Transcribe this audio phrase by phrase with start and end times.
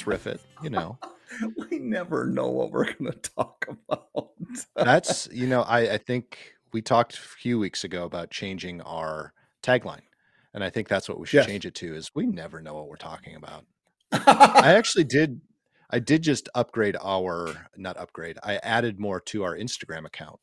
[0.00, 0.98] just riff it, you know.
[1.70, 4.30] we never know what we're going to talk about.
[4.76, 9.32] That's you know, I I think we talked a few weeks ago about changing our
[9.62, 10.02] tagline,
[10.54, 11.46] and I think that's what we should Yes.
[11.46, 11.94] change it to.
[11.94, 13.64] Is we never know what we're talking about.
[14.12, 15.40] I actually did.
[15.90, 18.38] I did just upgrade our not upgrade.
[18.42, 20.38] I added more to our Instagram account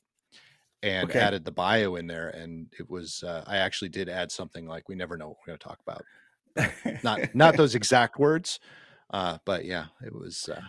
[0.83, 1.19] and Okay.
[1.19, 3.23] added the bio in there, and it was.
[3.25, 5.79] Uh, I actually did add something like "We never know what we're going to talk
[5.85, 6.05] about."
[7.03, 8.59] Not not those exact words,
[9.11, 10.49] uh, but yeah, it was.
[10.51, 10.61] Uh,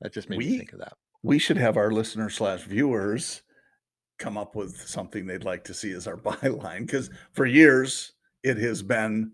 [0.00, 0.94] that just made me think of that.
[1.22, 3.42] we should have our listeners slash viewers
[4.18, 8.12] come up with something they'd like to see as our byline because for years
[8.42, 9.32] it has been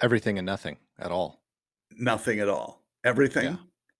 [0.00, 1.42] Everything and nothing at all,
[1.96, 3.56] nothing at all everything Yeah.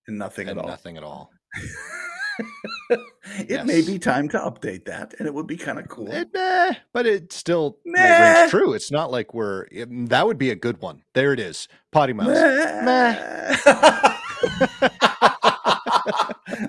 [0.07, 1.31] and nothing and at all nothing at all.
[3.49, 6.29] it may be time to update that and it would be kind of cool It,
[6.33, 8.41] meh, but it still Meh.
[8.41, 8.73] rings true.
[8.75, 9.67] It's not like we're.
[9.71, 11.03] it- that would be a good one.
[11.15, 11.69] There it is.
[11.91, 12.29] Potty mouse.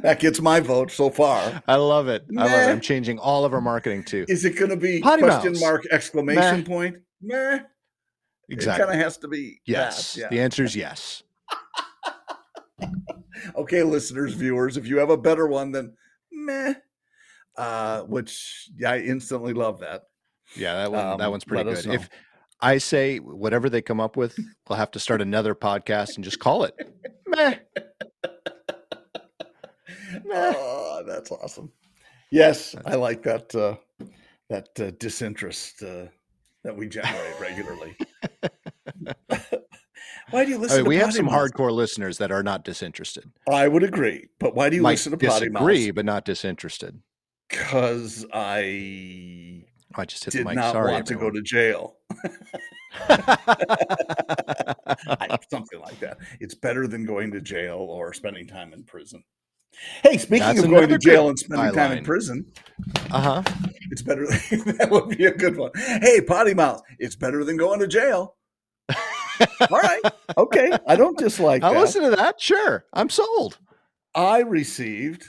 [0.01, 2.25] that gets my vote so far I love it.
[2.37, 2.71] I love it.
[2.71, 4.25] I'm changing all of our marketing too.
[4.27, 5.61] is it going to be Potty question mouse.
[5.61, 7.59] mark exclamation point Meh.
[8.49, 8.83] Exactly.
[8.83, 10.17] it kind of has to be yes.
[10.19, 10.27] yeah.
[10.29, 11.21] The answer is yes.
[13.55, 15.93] Okay listeners viewers if you have a better one then
[16.31, 16.73] meh
[17.57, 20.03] uh which yeah, i instantly love that
[20.55, 21.17] Yeah, that one.
[21.17, 21.85] that Um, one's pretty good.
[21.93, 22.09] If
[22.61, 26.39] I say whatever they come up with, we'll have to start another podcast and just
[26.39, 26.75] call it.
[27.27, 27.55] Meh.
[30.25, 30.53] Meh.
[30.55, 31.71] oh that's awesome
[32.31, 33.75] yes i like that uh
[34.49, 36.05] that uh, disinterest uh
[36.63, 37.95] that we generate regularly
[40.31, 42.63] why do you I listen mean, to we have some hardcore listeners that are not
[42.63, 43.31] disinterested.
[43.49, 47.01] i would agree but why do you Might listen to potty disagree, but not disinterested.
[47.49, 49.63] because i
[49.95, 50.55] I just hit did the mic.
[50.55, 51.95] not Sorry, want to go to jail
[55.49, 56.17] something like that.
[56.39, 59.23] It's better than going to jail or spending time in prison.
[60.03, 62.45] Hey, speaking That's of going to jail and spending time in prison,
[63.11, 63.43] uh huh.
[63.91, 64.25] it's better.
[64.27, 65.71] that would be a good one.
[65.75, 68.35] Hey, potty mouth, it's better than going to jail.
[69.71, 70.01] All right,
[70.37, 70.71] okay.
[70.87, 71.79] I don't dislike I'll that.
[71.81, 72.39] listen to that.
[72.41, 73.57] Sure, I'm sold.
[74.15, 75.23] I received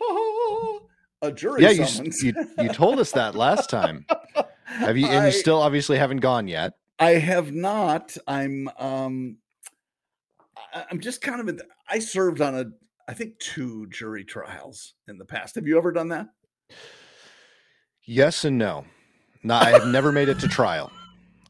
[1.22, 2.22] a jury Yeah, you, summons.
[2.22, 4.06] you you told us that last time.
[4.64, 5.06] Have you?
[5.06, 6.72] And I- you still obviously haven't gone yet.
[6.98, 8.16] I have not.
[8.26, 9.38] I'm um
[10.74, 12.64] I- I'm just kind of in I served on a
[13.08, 15.56] I think two jury trials in the past.
[15.56, 16.28] Have you ever done that?
[18.04, 18.84] Yes and no.
[19.42, 20.90] No, I have never made it to trial.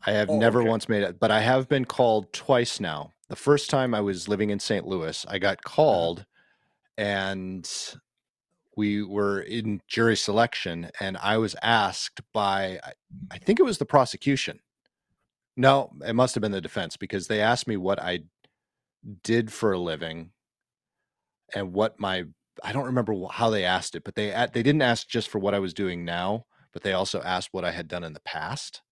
[0.07, 0.69] I have Oh, never okay.
[0.69, 3.13] once made it, but I have been called twice now.
[3.29, 4.87] The first time I was living in St.
[4.87, 5.75] Louis, I got uh-huh.
[5.75, 6.27] called
[6.99, 7.69] and
[8.77, 12.93] we were in jury selection and I was asked by I-
[13.31, 14.61] I think it was the prosecution.
[15.57, 18.21] No, it must have been the defense because they asked me what I
[19.23, 20.33] did for a living
[21.55, 22.25] and what my
[22.63, 25.55] I don't remember how they asked it, but they they didn't ask just for what
[25.55, 28.83] I was doing now, but they also asked what I had done in the past.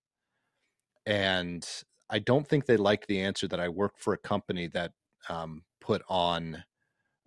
[1.11, 1.69] And
[2.09, 4.93] I don't think they liked the answer that I worked for a company that
[5.29, 6.63] um, put on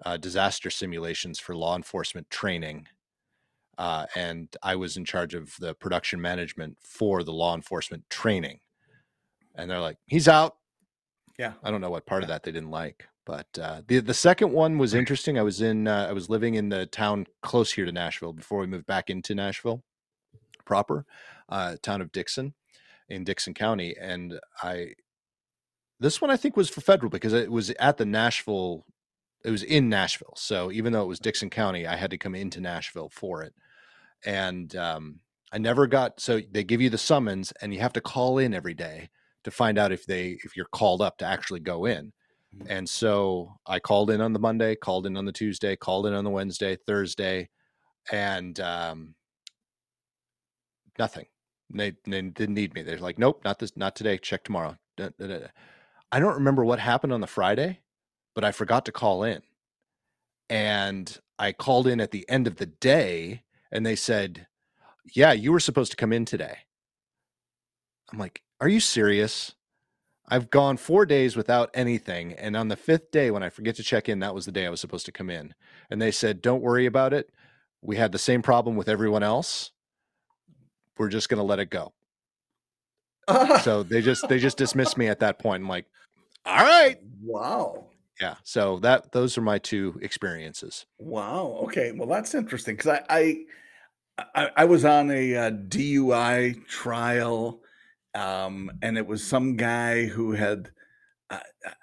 [0.06, 2.88] uh, disaster simulations for law enforcement training.
[3.78, 8.62] Uh, and I was in charge of the production management for the law enforcement training.
[9.54, 10.56] And they're like, he's out.
[11.38, 11.54] Yeah.
[11.62, 14.54] I don't know what part of that they didn't like, but uh, the the second
[14.54, 15.38] one was interesting.
[15.38, 18.60] I was in uh, I was living in the town close here to Nashville before
[18.60, 19.84] we moved back into Nashville
[20.64, 21.06] proper,
[21.50, 22.54] uh, town of Dickson
[23.10, 24.94] in Dickson County, and I
[26.00, 28.86] this one I think was for federal because it was at the Nashville.
[29.46, 32.36] It was in Nashville, so even though it was Dickson County, I had to come
[32.36, 33.54] into Nashville for it,
[34.26, 35.20] and um,
[35.52, 36.20] I never got.
[36.20, 39.10] So they give you the summons, and you have to call in every day
[39.44, 42.14] to find out if they if you're called up to actually go in.
[42.56, 42.66] Mhm.
[42.70, 46.14] And so I called in on the Monday, called in on the Tuesday, called in
[46.14, 47.50] on the Wednesday, Thursday,
[48.12, 49.16] and um,
[50.98, 51.26] nothing.
[51.74, 52.84] They, they didn't need me.
[52.84, 54.18] They're like, nope, not this, not today.
[54.18, 54.78] Check tomorrow.
[54.98, 55.48] Da- da- da-.
[56.12, 57.80] I don't remember what happened on the Friday,
[58.36, 59.42] but I forgot to call in,
[60.50, 64.48] and I called in at the end of the day, and they said,
[65.16, 66.60] "Yeah, you were supposed to come in today."
[68.12, 69.56] I'm like, "Are you serious?"
[70.30, 72.34] I've gone four days without anything.
[72.34, 74.66] And on the fifth day, when I forget to check in, that was the day
[74.66, 75.54] I was supposed to come in.
[75.90, 77.30] And they said, Don't worry about it.
[77.82, 79.73] We had the same problem with everyone else.
[80.98, 81.94] We're just going to let it go.
[83.62, 85.64] So they just they just dismissed me at that point.
[85.64, 85.86] I'm like,
[86.46, 86.98] all right.
[87.24, 87.86] wow.
[88.20, 88.36] Yeah.
[88.44, 90.86] So that those are my two experiences.
[91.00, 91.62] Wow.
[91.64, 91.94] Okay.
[91.94, 93.46] Well, that's interesting because I, I
[94.36, 97.62] I I was on a uh, DUI trial,
[98.14, 100.72] um, and it was some guy who had
[101.30, 101.40] uh,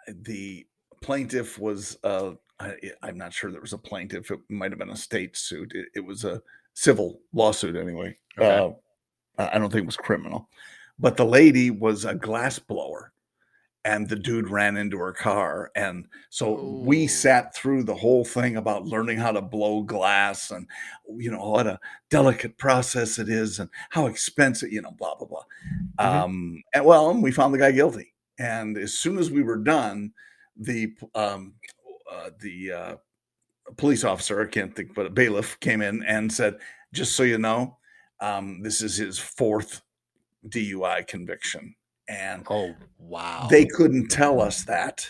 [0.06, 0.66] the
[1.02, 4.30] plaintiff was uh, I, am not sure there was a plaintiff.
[4.30, 5.72] It might have been a state suit.
[5.74, 6.42] It, it was a
[6.74, 8.16] civil lawsuit anyway.
[8.38, 8.76] Okay.
[9.52, 10.48] I don't think it was criminal,
[10.98, 13.12] but the lady was a glass blower,
[13.84, 16.82] and the dude ran into her car, and so Ooh.
[16.84, 20.66] we sat through the whole thing about learning how to blow glass, and
[21.16, 25.26] you know what a delicate process it is, and how expensive, you know, blah blah
[25.26, 25.44] blah.
[25.98, 26.24] Mm-hmm.
[26.24, 30.12] Um, and well, we found the guy guilty, and as soon as we were done,
[30.56, 31.54] the um,
[32.10, 32.96] uh, the uh,
[33.76, 36.58] police officer, I can't think, but a bailiff came in and said,
[36.92, 37.78] just so you know,
[38.20, 39.82] um, this is his fourth
[40.48, 41.74] DUI conviction.
[42.08, 43.46] And oh, wow.
[43.50, 45.08] They couldn't tell us that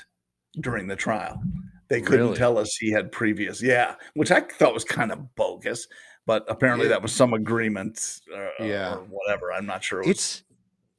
[0.61, 1.43] during the trial.
[1.89, 2.37] They couldn't really?
[2.37, 5.89] tell us he had previous, yeah, which I thought was kind of bogus,
[6.25, 6.91] but apparently yeah.
[6.91, 9.53] that was some agreement, uh, yeah, or whatever.
[9.53, 10.03] I'm not sure.
[10.03, 10.45] It it's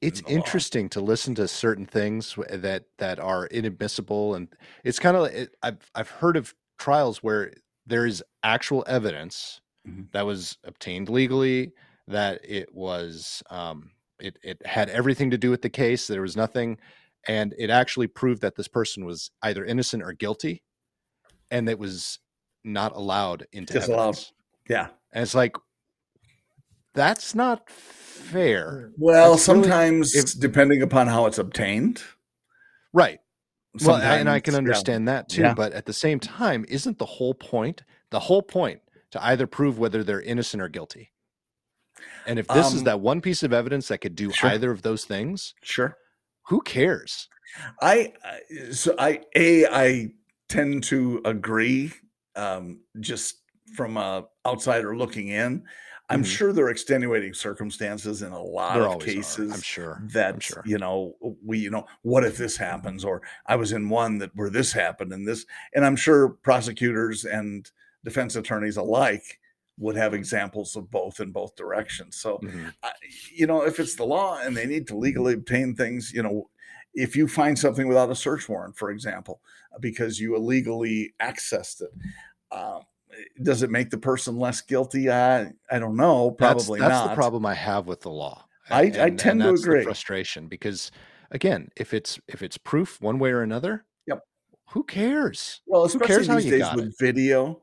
[0.01, 4.47] it's interesting to listen to certain things that that are inadmissible and
[4.83, 7.53] it's kind of it, i've i've heard of trials where
[7.85, 10.01] there is actual evidence mm-hmm.
[10.11, 11.71] that was obtained legally
[12.07, 16.35] that it was um it it had everything to do with the case there was
[16.35, 16.77] nothing
[17.27, 20.63] and it actually proved that this person was either innocent or guilty
[21.49, 22.19] and it was
[22.63, 23.99] not allowed into Disallowed.
[23.99, 24.33] evidence.
[24.69, 25.55] yeah and it's like
[26.93, 28.91] that's not fair.
[28.97, 32.01] Well, sometimes really, if, depending upon how it's obtained.
[32.93, 33.19] Right.
[33.77, 35.13] Sometimes, well, and I can understand yeah.
[35.13, 35.53] that too, yeah.
[35.53, 38.81] but at the same time, isn't the whole point the whole point
[39.11, 41.11] to either prove whether they're innocent or guilty?
[42.25, 44.49] And if this um, is that one piece of evidence that could do sure.
[44.49, 45.97] either of those things, sure.
[46.47, 47.27] Who cares?
[47.81, 48.13] I
[48.71, 50.11] so I a I
[50.49, 51.93] tend to agree
[52.35, 53.37] um just
[53.75, 55.63] from a outsider looking in
[56.11, 56.25] I'm mm-hmm.
[56.25, 59.51] sure there are extenuating circumstances in a lot there of cases.
[59.51, 59.53] Are.
[59.53, 60.61] I'm sure that I'm sure.
[60.65, 64.31] you know we you know what if this happens or I was in one that
[64.35, 67.69] where this happened and this and I'm sure prosecutors and
[68.03, 69.39] defense attorneys alike
[69.77, 72.17] would have examples of both in both directions.
[72.17, 72.67] So mm-hmm.
[72.83, 72.91] I,
[73.33, 76.49] you know if it's the law and they need to legally obtain things, you know
[76.93, 79.41] if you find something without a search warrant, for example,
[79.79, 81.91] because you illegally accessed it.
[82.51, 82.81] Um,
[83.43, 85.09] does it make the person less guilty?
[85.09, 86.31] I I don't know.
[86.31, 87.09] Probably that's, that's not.
[87.11, 88.45] the problem I have with the law.
[88.69, 89.83] I, and, I tend to agree.
[89.83, 90.91] frustration because
[91.31, 94.21] again, if it's if it's proof one way or another, yep.
[94.71, 95.61] Who cares?
[95.67, 96.95] Well, who cares these days with it?
[96.99, 97.61] video,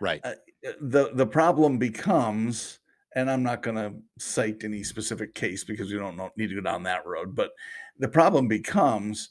[0.00, 0.20] right?
[0.24, 0.34] Uh,
[0.80, 2.80] the the problem becomes,
[3.14, 6.56] and I'm not going to cite any specific case because we don't know, need to
[6.56, 7.52] go down that road, but
[7.98, 9.30] the problem becomes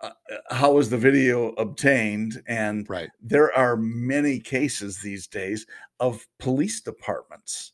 [0.00, 0.10] uh,
[0.50, 5.66] how is the video obtained and right there are many cases these days
[5.98, 7.72] of police departments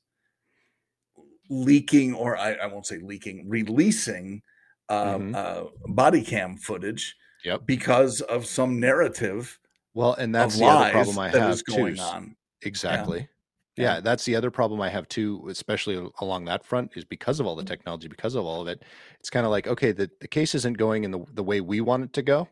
[1.50, 4.40] leaking or i, I won't say leaking releasing
[4.88, 5.34] uh, mm-hmm.
[5.34, 7.14] uh, body cam footage
[7.44, 7.66] yep.
[7.66, 9.58] because of some narrative
[9.92, 12.02] well and that's the other problem i have going too.
[12.02, 13.28] on exactly
[13.76, 17.46] yeah, that's the other problem I have too, especially along that front, is because of
[17.46, 17.68] all the mm-hmm.
[17.68, 18.82] technology, because of all of it.
[19.18, 21.80] It's kind of like, okay, the, the case isn't going in the, the way we
[21.80, 22.48] want it to go.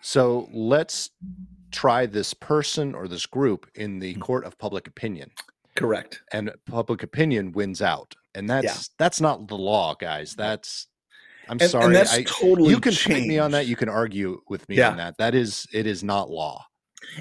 [0.00, 1.10] So let's
[1.72, 4.20] try this person or this group in the mm.
[4.20, 5.30] court of public opinion.
[5.74, 6.22] Correct.
[6.32, 8.14] And public opinion wins out.
[8.36, 8.94] And that's yeah.
[8.98, 10.34] that's not the law, guys.
[10.34, 10.88] That's
[11.48, 11.86] I'm and, sorry.
[11.86, 13.26] And that's I, totally you can changed.
[13.26, 13.66] me on that.
[13.66, 14.90] You can argue with me yeah.
[14.90, 15.16] on that.
[15.18, 16.64] That is it is not law.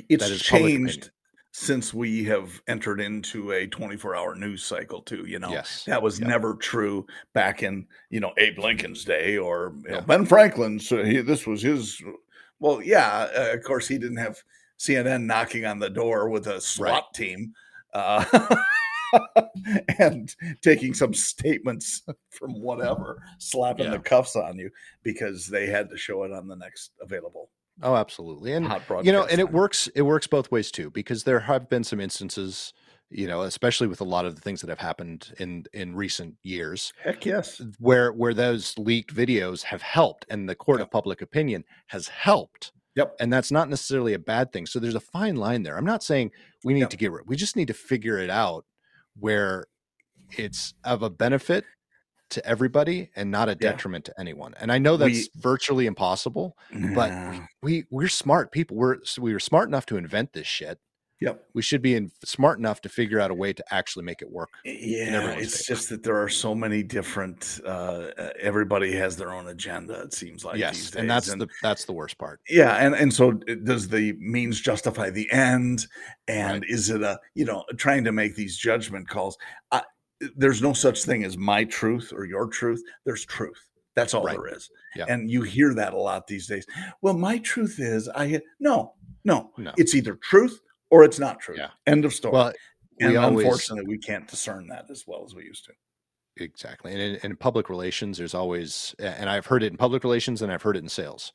[0.10, 1.12] It's that is changed
[1.56, 5.84] since we have entered into a 24 hour news cycle too you know yes.
[5.86, 6.28] that was yep.
[6.28, 9.94] never true back in you know abe lincoln's day or yeah.
[9.94, 12.02] know, ben franklin's uh, he, this was his
[12.60, 14.36] well yeah uh, of course he didn't have
[14.80, 17.14] cnn knocking on the door with a swat right.
[17.14, 17.54] team
[17.94, 18.26] uh,
[20.00, 23.92] and taking some statements from whatever slapping yeah.
[23.92, 24.72] the cuffs on you
[25.04, 27.52] because they had to show it on the next available
[27.84, 28.54] Oh, absolutely.
[28.54, 28.66] And
[29.04, 32.00] you know, and it works it works both ways too because there have been some
[32.00, 32.74] instances,
[33.10, 36.36] you know, especially with a lot of the things that have happened in in recent
[36.44, 36.94] years.
[37.04, 37.62] Heck yes.
[37.80, 40.88] Where where those leaked videos have helped and the court yep.
[40.88, 42.72] of public opinion has helped.
[42.96, 43.16] Yep.
[43.20, 44.66] And that's not necessarily a bad thing.
[44.66, 45.78] So there's a fine line there.
[45.78, 46.32] I'm not saying
[46.64, 46.90] we need yep.
[46.92, 47.28] to get rid.
[47.28, 48.66] We just need to figure it out
[49.20, 49.66] where
[50.38, 51.66] it's of a benefit
[52.34, 54.14] to everybody and not a detriment yeah.
[54.14, 54.54] to anyone.
[54.60, 56.58] And I know that's we, virtually impossible,
[56.94, 57.12] but
[57.62, 58.78] we we're smart people.
[58.78, 60.80] We're we were smart enough to invent this shit.
[61.24, 61.42] Yep.
[61.54, 64.30] We should be in, smart enough to figure out a way to actually make it
[64.30, 64.50] work.
[64.66, 67.62] Yeah, it's just that there are so many different.
[67.66, 70.02] Uh, everybody has their own agenda.
[70.02, 72.42] It seems like yes, and that's and, the that's the worst part.
[72.50, 75.88] Yeah, and and so does the means justify the end?
[76.28, 76.70] And right.
[76.70, 79.38] is it a you know trying to make these judgment calls?
[79.72, 79.84] I,
[80.36, 82.84] there's no such thing as my truth or your truth.
[83.06, 83.68] There's truth.
[83.96, 84.36] That's all Right.
[84.38, 84.70] there is.
[84.96, 85.06] Yeah.
[85.08, 86.66] And you hear that a lot these days.
[87.02, 89.74] Well, my truth is, I no, no, No.
[89.78, 91.60] it's either truth or it's not truth.
[91.60, 91.70] Yeah.
[91.86, 92.34] End of story.
[92.34, 92.54] Well,
[93.00, 95.74] and always unfortunately, we can't discern that as well as we used to.
[96.38, 96.92] exactly.
[96.94, 100.52] And in, in public relations, there's always, and I've heard it in public relations and
[100.52, 101.32] I've heard it in sales.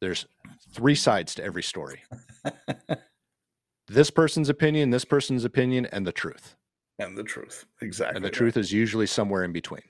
[0.00, 0.26] There's
[0.72, 2.02] three sides to every story.
[3.88, 6.56] this person's opinion, this person's opinion, and the truth.
[6.98, 8.16] And the truth, exactly.
[8.16, 9.82] And the truth is usually somewhere in between.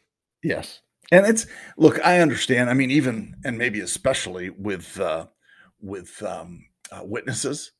[0.42, 0.80] Yes.
[1.10, 2.70] And it's look, I understand.
[2.70, 5.26] I mean, even and maybe especially with uh
[5.80, 7.72] with um uh, witnesses,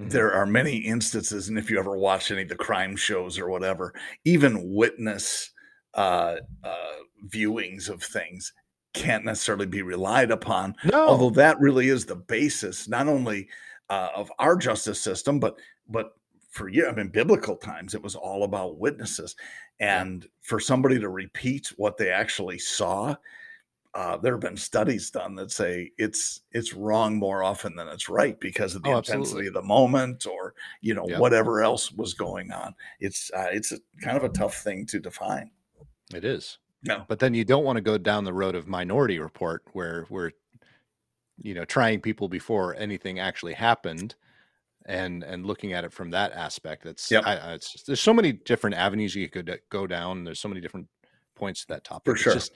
[0.00, 0.10] Mhm.
[0.10, 3.48] there are many instances, and if you ever watch any of the crime shows or
[3.50, 5.50] whatever, even witness
[5.94, 6.92] uh uh
[7.28, 8.52] viewings of things
[8.94, 11.06] can't necessarily be relied upon No.
[11.08, 13.48] although that really is the basis not only
[13.90, 16.12] uh, of our justice system but but
[16.52, 19.34] for you i mean biblical times it was all about witnesses.
[19.80, 23.16] And for somebody to repeat what they actually saw
[23.94, 28.08] uh, there have been studies done that say it's it's wrong more often than it's
[28.08, 32.14] right because of the Oh, intensity of the moment or you know whatever else was
[32.14, 32.74] going on.
[33.00, 35.50] It's uh, it's a, kind of a tough thing to define.
[36.14, 36.58] It is.
[36.84, 40.06] no But then you don't want to go down the road of minority report where
[40.08, 40.30] we're,
[41.42, 44.14] you know, trying people before anything actually happened
[44.86, 46.84] and and looking at it from that aspect.
[46.84, 47.10] That's.
[47.12, 50.24] I, I- it's there's so many different avenues you could go down.
[50.24, 50.88] There's so many different
[51.34, 52.12] points to that topic.
[52.14, 52.34] For sure.
[52.34, 52.52] just-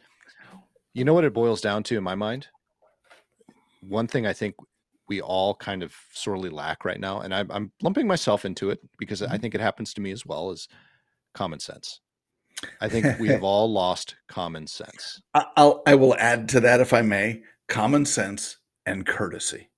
[0.93, 2.49] you know what it boils down to in my mind?
[3.83, 4.55] One thing I think
[5.09, 8.81] we all kind of sorely lack right now, and I'm, I'm lumping myself into it
[8.99, 9.41] because I Mhm.
[9.43, 10.69] think it happens to me as well, is
[11.35, 12.01] common sense.
[12.81, 15.21] I think we have all lost common sense.
[15.35, 18.57] I'll, I will add to that if i may common sense
[18.87, 19.69] and courtesy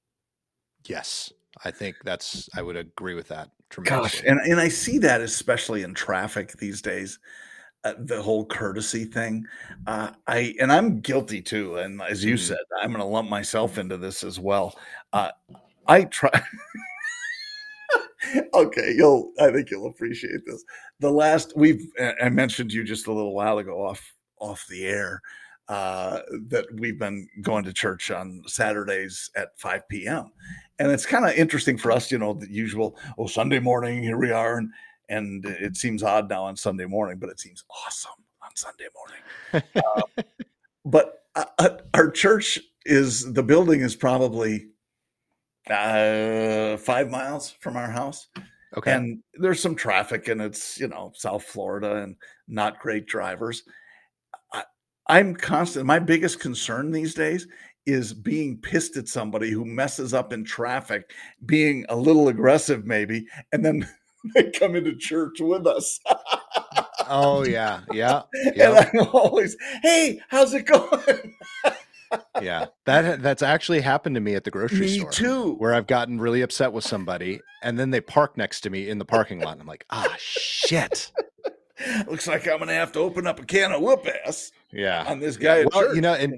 [0.86, 1.32] Yes,
[1.64, 2.48] I think that's.
[2.54, 3.50] I would agree with that
[3.84, 7.18] Gosh, and and I see that especially in traffic these days,
[7.84, 9.44] uh, the whole courtesy thing.
[9.86, 12.38] Uh, I and I'm guilty too, and as you Mhm.
[12.38, 14.78] said, I'm going to lump myself into this as well.
[15.12, 15.30] Uh,
[15.86, 16.30] I try.
[18.54, 19.32] okay, you'll.
[19.40, 20.64] I think you'll appreciate this.
[21.00, 24.86] The last we've I I mentioned you just a little while ago off off the
[24.86, 25.20] air
[25.68, 30.32] uh, that we've been going to church on Saturdays at 5 p.m.
[30.78, 34.18] And it's kind of interesting for us, you know, the usual, oh, Sunday morning, here
[34.18, 34.58] we are.
[34.58, 34.70] And,
[35.08, 39.68] and it seems odd now on Sunday morning, but it seems awesome on Sunday morning.
[39.74, 40.22] Uh,
[40.84, 44.68] but uh, uh, our church is, the building is probably
[45.70, 48.28] uh, five miles from our house.
[48.76, 48.92] okay.
[48.92, 53.64] And there's some traffic, and it's you know South Florida and not great drivers.
[55.08, 55.86] I'm constant.
[55.86, 57.46] My biggest concern these days
[57.86, 61.10] is being pissed at somebody who messes up in traffic,
[61.46, 63.88] being a little aggressive maybe, and then
[64.34, 65.98] they come into church with us.
[67.08, 68.22] oh yeah, yeah,
[68.56, 71.34] And I'm always, hey, how's it going?
[72.42, 72.66] yeah.
[72.84, 75.10] That that's actually happened to me at the grocery Me store.
[75.10, 75.54] too.
[75.54, 78.98] Where I've gotten really upset with somebody, and then they park next to me in
[78.98, 79.52] the parking lot.
[79.52, 81.10] And I'm like, ah, shit.
[82.08, 85.04] Looks like I'm going to have to open up a can of whoop ass Yeah.
[85.06, 85.60] on this guy.
[85.60, 86.36] at well, church, you know, and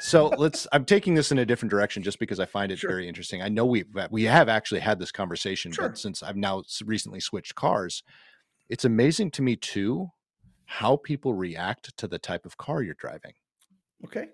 [0.00, 0.66] so let's.
[0.72, 2.90] I'm taking this in a different direction just because I find it Sure.
[2.90, 3.42] very interesting.
[3.42, 5.88] I know we we have actually had this conversation, Sure.
[5.88, 8.02] but since I've now recently switched cars,
[8.68, 10.08] it's amazing to me too
[10.66, 13.32] how people react to the type of car you're driving.
[14.04, 14.28] okay.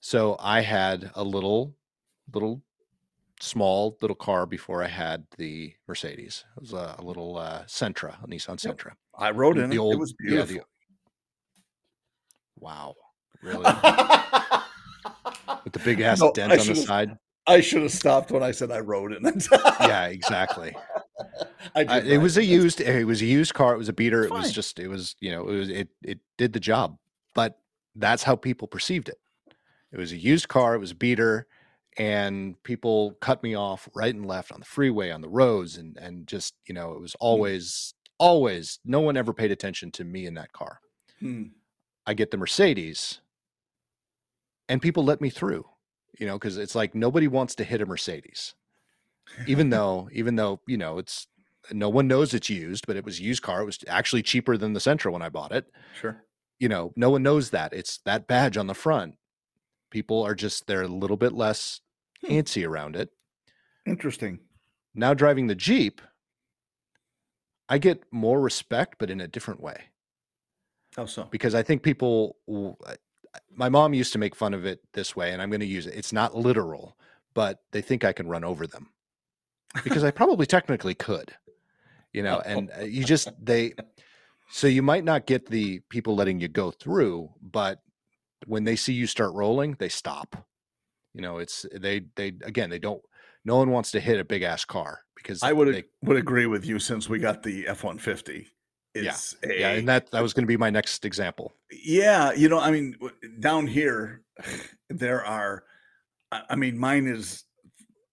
[0.00, 1.74] So I had a little,
[2.32, 2.62] little,
[3.40, 6.44] small little car before I had the Mercedes.
[6.56, 8.96] It was a, a little uh, Sentra, a Nissan Yep.
[9.18, 9.78] I rode in The it.
[9.80, 10.56] old- it was yeah, beautiful.
[10.56, 10.62] the-
[12.60, 12.94] Wow,
[13.42, 13.64] really?
[15.64, 17.16] With the big ass No, dent I on the side.
[17.46, 19.46] I should have stopped when I said I rode in it.
[19.80, 20.76] Yeah, exactly.
[21.74, 22.80] I did it was a used.
[22.80, 23.74] It was a used car.
[23.74, 24.24] It was a beater.
[24.24, 24.78] It was just.
[24.78, 25.16] It was.
[25.20, 25.48] You know.
[25.48, 25.68] It was.
[25.70, 25.88] It.
[26.02, 26.98] It did the job.
[27.34, 27.58] But
[27.96, 29.16] that's how people perceived it.
[29.92, 30.74] It was a used car.
[30.74, 31.46] It was a beater,
[31.96, 35.96] and people cut me off right and left on the freeway, on the roads, and
[35.96, 37.24] and just you know, it was Hmm.
[37.26, 38.78] always, always.
[38.84, 40.80] No one ever paid attention to me in that car.
[41.20, 41.44] Hmm.
[42.06, 43.20] I get the Mercedes,
[44.68, 45.64] and people let me through.
[46.18, 48.54] You know, because it's like nobody wants to hit a Mercedes,
[49.46, 51.26] even though, even though you know, it's
[51.70, 53.62] no one knows it's used, but it was used car.
[53.62, 55.66] It was actually cheaper than the Sentra when I bought it.
[56.00, 56.22] Sure.
[56.58, 59.14] You know, no one knows that it's that badge on the front.
[59.90, 61.80] People are just they're a little bit less
[62.26, 62.32] Hmm.
[62.32, 63.10] antsy around it.
[63.86, 64.40] Interesting.
[64.94, 66.00] Now driving the Jeep,
[67.68, 69.84] I get more respect, but in a different way.
[70.96, 71.24] How so?
[71.30, 72.36] because I think people.
[73.54, 75.86] My mom used to make fun of it this way, and I'm going to use
[75.86, 75.94] it.
[75.94, 76.96] It's not literal,
[77.34, 78.88] but they think I can run over them
[79.84, 81.34] because I probably technically could,
[82.12, 82.42] you know.
[82.46, 83.74] And uh, you just they,
[84.50, 87.80] so you might not get the people letting you go through, but
[88.46, 90.46] when they see you start rolling, they stop.
[91.14, 93.02] You know, it's they they again they don't.
[93.48, 96.44] No one wants to hit a big ass car because I would they, would agree
[96.44, 98.46] with you since we got the F one fifty.
[98.94, 99.10] Yeah.
[99.10, 101.54] It's yeah, and that that was going to be my next example.
[101.70, 102.32] yeah.
[102.32, 102.96] You know, I mean,
[103.40, 104.22] down here
[104.90, 105.64] there are.
[106.30, 107.44] I mean, mine is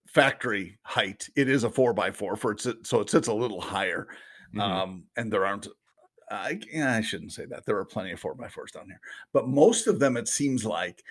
[0.08, 1.27] factory height.
[1.36, 4.08] It is a four by four for it's so it sits a little higher.
[4.56, 4.62] Mhm.
[4.62, 5.68] um, and there aren't.
[6.32, 7.65] I, I shouldn't say that.
[7.65, 9.01] There are plenty of four by fours down here,
[9.34, 11.04] but most of them, it seems like,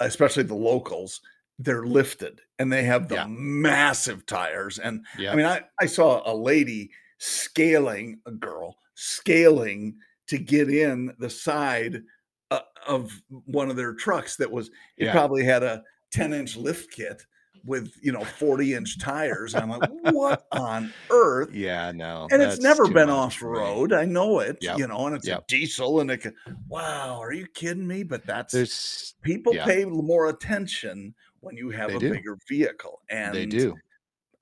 [0.00, 1.22] especially the locals,
[1.62, 3.26] they're lifted and they have the Yeah.
[3.28, 4.78] massive tires.
[4.78, 9.94] And yeah, I mean, I, I saw a lady scaling a girl scaling
[10.26, 12.02] to get in the side
[12.50, 13.12] uh, of
[13.46, 15.12] one of their trucks that was it Yeah.
[15.12, 17.22] probably had a 10 inch lift kit
[17.64, 22.40] with you know 40 inch tires and i'm like what on earth yeah, no, and
[22.42, 23.92] it's never been off road.
[23.92, 24.78] I know it, Yep.
[24.78, 25.38] you know, and it's Yep.
[25.40, 26.34] a diesel, and it can.
[26.68, 28.02] Wow, are you kidding me?
[28.02, 32.10] But that's There's people pay more attention when you have They a do.
[32.12, 33.76] bigger vehicle, and they do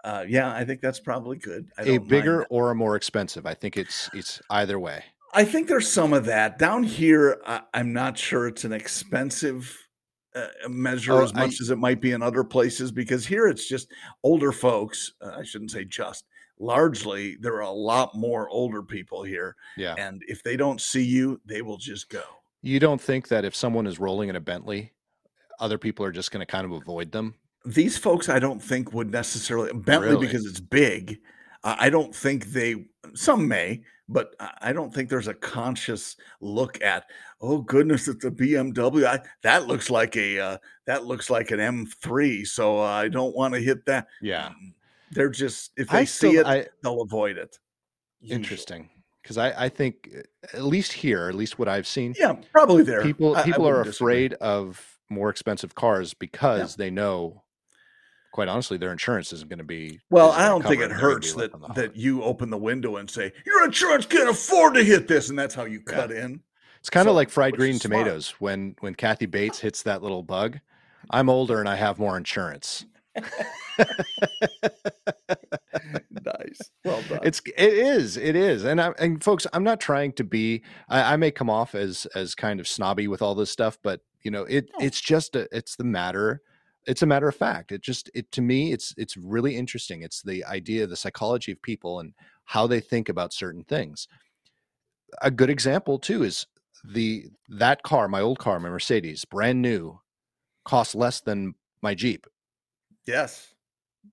[0.05, 1.69] Uh, yeah, I think that's probably good.
[1.76, 3.47] I a bigger or a more expensive.
[3.47, 5.05] I think it's it's either way.
[5.35, 7.40] I think there's some of that down here.
[7.47, 9.76] I, I'm not sure it's an expensive
[10.35, 13.49] uh, measure Oh, as I- much as it might be in other places because here
[13.49, 15.12] it's just older folks.
[15.21, 16.25] Uh, I shouldn't say just.
[16.61, 19.95] Largely, there are a lot more older people here, Yeah.
[19.97, 22.23] and if they don't see you, they will just go.
[22.62, 24.93] You don't think that if someone is rolling in a Bentley,
[25.61, 27.35] other people are just going to kind of avoid them?
[27.65, 30.27] These folks, I don't think would necessarily Bentley Really?
[30.27, 31.21] because it's big.
[31.65, 32.87] I I don't think they.
[33.15, 37.05] Some may, but I I don't think there's a conscious look at.
[37.41, 39.05] Oh goodness, it's a BMW.
[39.07, 42.47] I, that looks like a uh, that looks like an M3.
[42.47, 44.07] So uh, I don't want to hit that.
[44.23, 44.49] Yeah.
[44.50, 44.73] Mm,
[45.12, 47.59] They're just if they I see still, it, I, they'll avoid it.
[48.23, 48.88] interesting
[49.23, 50.09] because I, I think
[50.55, 53.03] at least here, at least what I've seen, Yeah, probably there.
[53.03, 54.27] people I- I people are wouldn't disagree.
[54.27, 57.42] afraid of more expensive cars because they know,
[58.33, 60.01] quite honestly, their insurance isn't going to be.
[60.11, 63.64] Well, I don't think it hurts that that you open the window and say your
[63.64, 65.94] insurance can't afford to hit this, and that's how you Yeah.
[65.94, 66.40] cut in.
[66.81, 68.01] It's kind of so- like fried green is smart.
[68.05, 70.59] tomatoes when when Kathy Bates hits that little bug.
[71.11, 72.85] I'm older and I have more insurance.
[76.38, 77.21] nice, well done.
[77.23, 80.62] It's it is it is, and I and folks, I'm not trying to be.
[80.88, 84.01] I, I may come off as as kind of snobby with all this stuff, but
[84.23, 84.85] you know, it No.
[84.85, 86.43] it's just a, it's the matter.
[86.87, 87.73] It's a matter of fact.
[87.73, 90.03] It just it to me, it's it's really interesting.
[90.03, 92.14] It's the idea, the psychology of people, and
[92.45, 94.09] how they think about certain things.
[95.23, 96.47] A good example too is
[96.85, 100.01] the that car, my old car, my Mercedes, brand new,
[100.64, 102.27] costs less than my Jeep,
[103.07, 103.55] yes,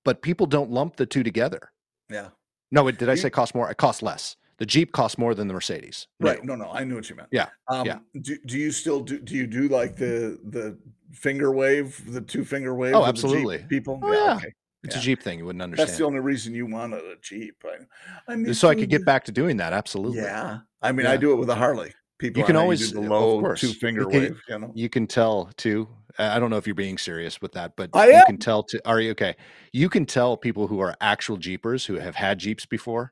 [0.04, 1.71] but people don't lump the two together.
[2.09, 2.29] Yeah,
[2.71, 3.69] No, it, did I say cost more?
[3.69, 4.35] It costs less.
[4.57, 6.07] The Jeep costs more than the Mercedes.
[6.21, 6.43] right.
[6.43, 7.27] No, no, I knew what you meant.
[7.31, 7.99] Yeah, um, yeah.
[8.21, 9.19] Do, do you still do?
[9.19, 10.77] Do you do like the the
[11.11, 12.95] finger wave, the two finger wave?
[12.95, 13.65] Oh, absolutely.
[13.69, 13.99] people.
[14.01, 14.35] Oh, yeah.
[14.37, 14.53] okay.
[14.83, 15.01] It's Yeah.
[15.01, 15.39] a Jeep thing.
[15.39, 15.89] You wouldn't understand.
[15.89, 17.55] That's the only reason you wanted a Jeep.
[17.65, 19.73] I, I mean, So I could get back to doing that.
[19.73, 20.19] Absolutely.
[20.21, 21.91] Yeah, I mean, I do it with a Harley.
[22.17, 23.60] People, You can always- do the uh, low course.
[23.62, 24.41] two finger You can- wave.
[24.47, 25.88] You know, You can tell too.
[26.17, 28.25] I don't know if you're being serious with that, but I you am.
[28.25, 28.63] can tell.
[28.63, 29.36] To, are you okay?
[29.73, 33.12] You can tell people who are actual Jeepers who have had Jeeps before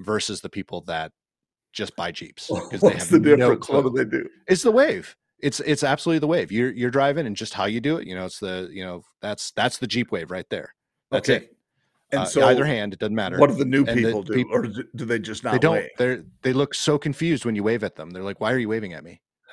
[0.00, 1.12] versus the people that
[1.72, 3.68] just buy Jeeps because they what's have the no difference?
[3.68, 4.28] what do they do?
[4.48, 5.14] It's the wave.
[5.38, 6.50] It's it's absolutely the wave.
[6.50, 8.06] You're you're driving and just how you do it.
[8.08, 10.74] You know, it's the you know that's that's the Jeep wave right there.
[11.12, 11.56] That's okay, it.
[12.12, 13.38] And Uh, so either hand, it doesn't matter.
[13.38, 15.58] what do the new And the people do, peop- or do, they just not they
[15.58, 15.84] don't.
[15.98, 18.10] They they look so confused when you wave at them.
[18.10, 19.20] They're like, "Why are you waving at me?"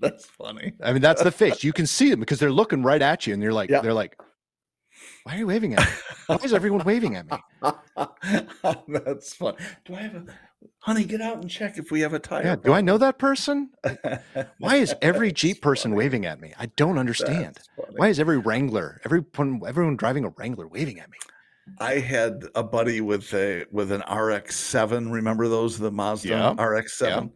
[0.00, 0.74] That's funny.
[0.82, 1.64] I mean, that's the face.
[1.64, 3.80] You can see them because they're looking right at you, and you're like, Yeah.
[3.80, 4.16] they're like,
[5.24, 5.86] "Why are you waving at me?
[6.28, 7.38] Why is everyone waving at me?"
[8.88, 9.54] That's fun.
[9.84, 10.24] Do I have a
[10.80, 11.04] honey?
[11.04, 12.44] Get out and check if we have a tire.
[12.44, 12.56] Yeah.
[12.56, 13.70] Do I know that person?
[14.58, 15.98] Why is every Jeep person funny.
[15.98, 16.52] waving at me?
[16.58, 17.58] I don't understand.
[17.96, 21.18] Why is every Wrangler, everyone, everyone driving a Wrangler waving at me?
[21.80, 25.12] I had a buddy with a with an RX-7.
[25.12, 27.30] Remember those, the Mazda Yeah, RX-7,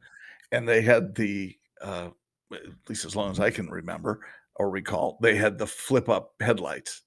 [0.53, 2.09] and they had the uh,
[2.53, 4.21] at least as long as I can remember
[4.57, 7.03] or recall, they had the flip up headlights.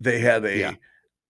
[0.00, 0.74] They had a Yeah.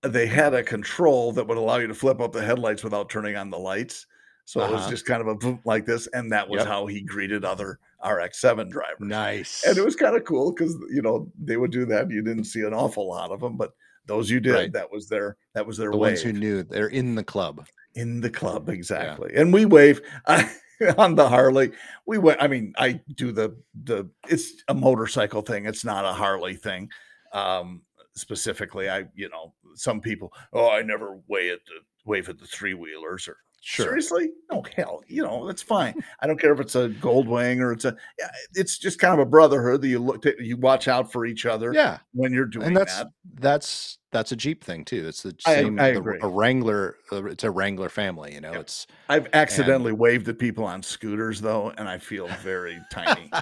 [0.03, 3.37] they had a control that would allow you to flip up the headlights without turning
[3.37, 4.07] on the lights.
[4.47, 4.91] So it was Uh-huh.
[4.91, 6.69] just kind of a boom like this, and that was Yep.
[6.69, 9.01] how he greeted other RX-7 drivers.
[9.01, 9.65] Nice.
[9.67, 12.11] And it was kind of cool because you know they would do that.
[12.11, 13.73] You didn't see an awful lot of them, but
[14.07, 14.73] those you did, Right.
[14.73, 17.67] that was their that was their the wave ones who knew they're in the club.
[17.95, 19.33] in the club exactly.
[19.35, 20.01] And we wave
[20.99, 21.73] on the Harley.
[22.07, 22.41] We went.
[22.43, 24.09] I mean, I do the the.
[24.29, 25.67] It's a motorcycle thing.
[25.67, 26.89] It's not a Harley thing.
[27.33, 27.83] Um,
[28.15, 30.33] specifically, I you know some people.
[30.53, 33.87] Oh, I never wave at the wave at the three wheelers or Sure.
[33.87, 34.31] Seriously?
[34.53, 35.97] No, hell, you know, that's fine.
[36.21, 37.97] I don't care if it's a Goldwing or it's a,
[38.55, 41.47] it's just kind of a brotherhood that you look, at, you watch out for each
[41.47, 41.99] other Yeah.
[42.13, 43.09] when you're doing And that's that.
[43.41, 45.09] that's that's a Jeep thing too.
[45.09, 46.21] It's the same I the- agree.
[46.23, 48.53] a Wrangler uh, it's a Wrangler family, you know.
[48.53, 53.33] It's I've accidentally waved at people on scooters though, and I feel very tiny.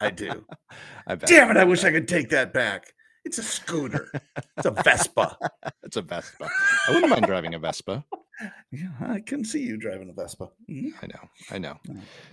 [0.00, 0.44] I do.
[1.06, 1.28] I bet.
[1.28, 1.56] Damn it!
[1.56, 2.92] I wish I could take that back.
[3.24, 4.10] It's a scooter.
[4.56, 5.38] It's a Vespa.
[5.84, 6.48] It's a Vespa.
[6.88, 8.04] I wouldn't mind driving a Vespa.
[8.72, 10.48] Yeah, I can see you driving a Vespa.
[10.68, 10.90] Mhm.
[11.02, 11.28] I know.
[11.52, 11.78] I know.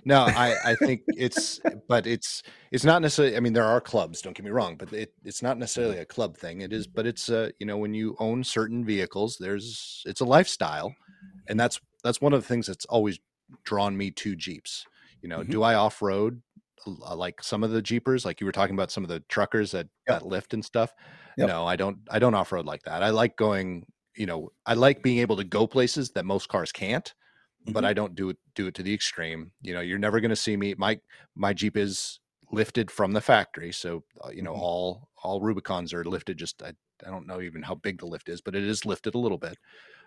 [0.04, 4.22] No, I, I think it's, but it's, it's not necessarily, I mean, there are clubs,
[4.22, 6.62] don't get me wrong, but it, it's not necessarily a club thing.
[6.62, 10.26] It is, but it's, uh, you know, when you own certain vehicles, there's, it's a
[10.26, 10.96] lifestyle.
[11.48, 13.20] And that's, that's one of the things that's always
[13.64, 14.86] drawn me to Jeeps.
[15.22, 15.50] You know, Mhm.
[15.52, 16.42] do I off road
[16.88, 19.88] like some of the Jeepers, like you were talking about some of the truckers that,
[20.08, 20.22] Yep.
[20.22, 20.96] that lift and stuff?
[21.38, 21.48] Yep.
[21.48, 23.04] No, I don't, I don't off road like that.
[23.04, 26.71] I like going, you know, I like being able to go places that most cars
[26.71, 27.13] can't
[27.74, 27.88] but Mhm.
[27.88, 29.52] I don't do it do it to the extreme.
[29.62, 30.74] You know, you're never going to see me.
[30.78, 31.00] My
[31.36, 32.19] my Jeep is
[32.52, 34.62] lifted from the factory, so uh, you know Mhm.
[34.62, 36.38] all all Rubicons are lifted.
[36.38, 36.74] Just I,
[37.06, 39.38] I don't know even how big the lift is, but it is lifted a little
[39.38, 39.58] bit.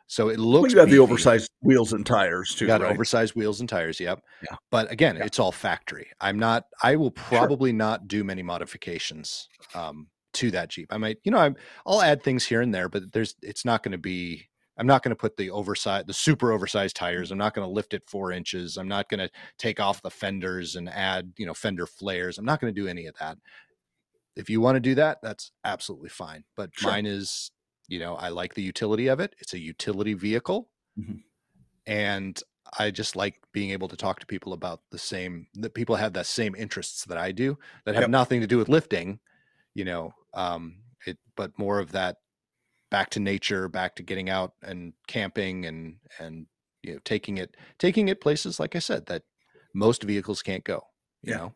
[0.06, 0.70] So it Well, looks.
[0.70, 2.92] you got the oversized wheels and tires too, You got right?
[2.92, 4.00] oversized wheels and tires.
[4.00, 4.20] Yep.
[4.42, 4.56] Yeah.
[4.70, 5.24] But again, Yeah.
[5.26, 6.10] it's all factory.
[6.20, 6.64] I'm not.
[6.82, 10.92] I will probably not do many modifications um, to that Jeep.
[10.92, 11.56] I might, you know, I'm.
[11.86, 13.34] I'll add things here and there, but there's.
[13.42, 14.48] It's not going to be.
[14.76, 17.30] I'm not going to put the oversized, the super oversized tires.
[17.30, 18.76] I'm not going to lift it four inches.
[18.76, 22.38] I'm not going to take off the fenders and add, you know, fender flares.
[22.38, 23.38] I'm not going to do any of that.
[24.34, 26.42] If you want to do that, that's absolutely fine.
[26.56, 26.90] But Sure.
[26.90, 27.52] mine is,
[27.86, 29.36] you know, I like the utility of it.
[29.38, 31.22] It's a utility vehicle, Mhm.
[31.86, 32.40] and
[32.78, 36.14] I just like being able to talk to people about the same that people have
[36.14, 38.10] the same interests that I do that have Yep.
[38.10, 39.20] nothing to do with lifting,
[39.74, 42.16] you know, um, it but more of that
[42.90, 46.46] back to nature, back to getting out and camping and and
[46.82, 49.24] you know taking it taking it places like I said that
[49.74, 50.82] most vehicles can't go.
[51.24, 51.38] You Yeah.
[51.38, 51.54] know,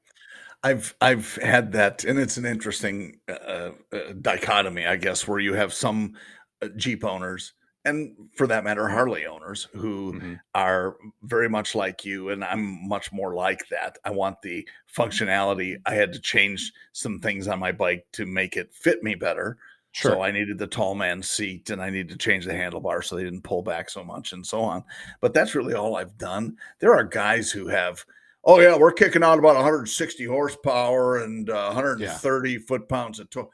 [0.63, 5.55] I've I've had that, and it's an interesting uh, uh, dichotomy, I guess, where you
[5.55, 6.17] have some
[6.63, 7.55] uh, Jeep owners,
[7.89, 10.41] and for that matter, Harley owners, who Mhm.
[10.55, 13.99] are very much like you, and I'm much more like that.
[14.05, 15.77] I want the functionality.
[15.87, 19.59] I had to change some things on my bike to make it fit me better.
[19.93, 20.13] sure.
[20.13, 23.17] So I needed the tall man seat and I needed to change the handlebar so
[23.17, 24.85] they didn't pull back so much and so on.
[25.21, 26.57] But that's really all I've done.
[26.79, 28.05] There are guys who have,
[28.45, 33.51] oh, yeah, we're kicking out about 160 horsepower and uh, 130 foot pounds of torque.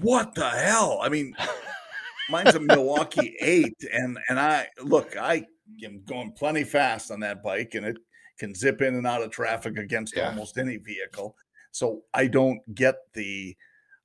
[0.00, 0.98] What the hell?
[1.00, 1.34] I mean,
[2.30, 3.74] mine's a Milwaukee 8.
[3.92, 5.44] And, and I look, I
[5.84, 7.96] am going plenty fast on that bike and it
[8.38, 10.28] can zip in and out of traffic against Yeah.
[10.28, 11.36] almost any vehicle.
[11.70, 13.56] So I don't get the,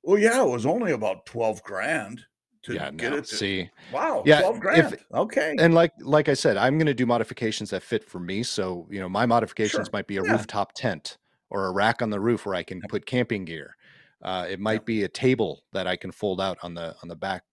[0.02, 2.24] well, yeah, it was only about 12 grand
[2.62, 3.24] to yeah, get no, it.
[3.24, 4.98] To, see, wow, Yeah, 12 if- grand.
[5.14, 5.56] okay.
[5.58, 8.42] and like like I said, I'm going to do modifications that fit for me.
[8.42, 9.90] So you know, my modifications Sure.
[9.92, 10.32] might be a Yeah.
[10.32, 11.16] rooftop tent
[11.48, 13.76] or a rack on the roof where I can put camping gear.
[14.22, 17.16] Uh, it might be a table that I can fold out on the on the
[17.16, 17.44] back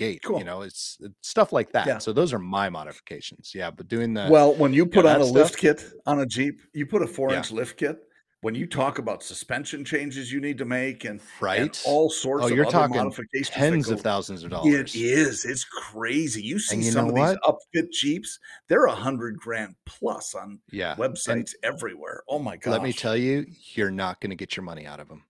[0.00, 0.20] gate.
[0.24, 0.38] Cool.
[0.38, 1.86] You know, it's, it's stuff like that.
[1.86, 1.98] Yeah.
[1.98, 3.52] So those are my modifications.
[3.54, 6.18] Yeah, but doing the well, when you put on that a lift stuff- kit on
[6.20, 7.38] a Jeep, you put a four Yeah.
[7.38, 7.98] inch lift kit.
[8.42, 12.44] When you talk about suspension changes you need to make and, and right, all sorts
[12.44, 14.94] Oh, of you're other talking modifications, tens go of thousands of dollars.
[14.96, 15.44] is.
[15.44, 16.40] It's crazy.
[16.40, 17.38] You see you some know of these
[17.84, 22.22] upfit Jeeps, they're a hundred grand plus on Yeah, websites everywhere.
[22.30, 22.70] Oh my god!
[22.70, 25.22] let me tell you, you're not going to get your money out of them.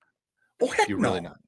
[0.62, 1.08] Oh heck You're no.
[1.08, 1.38] really not.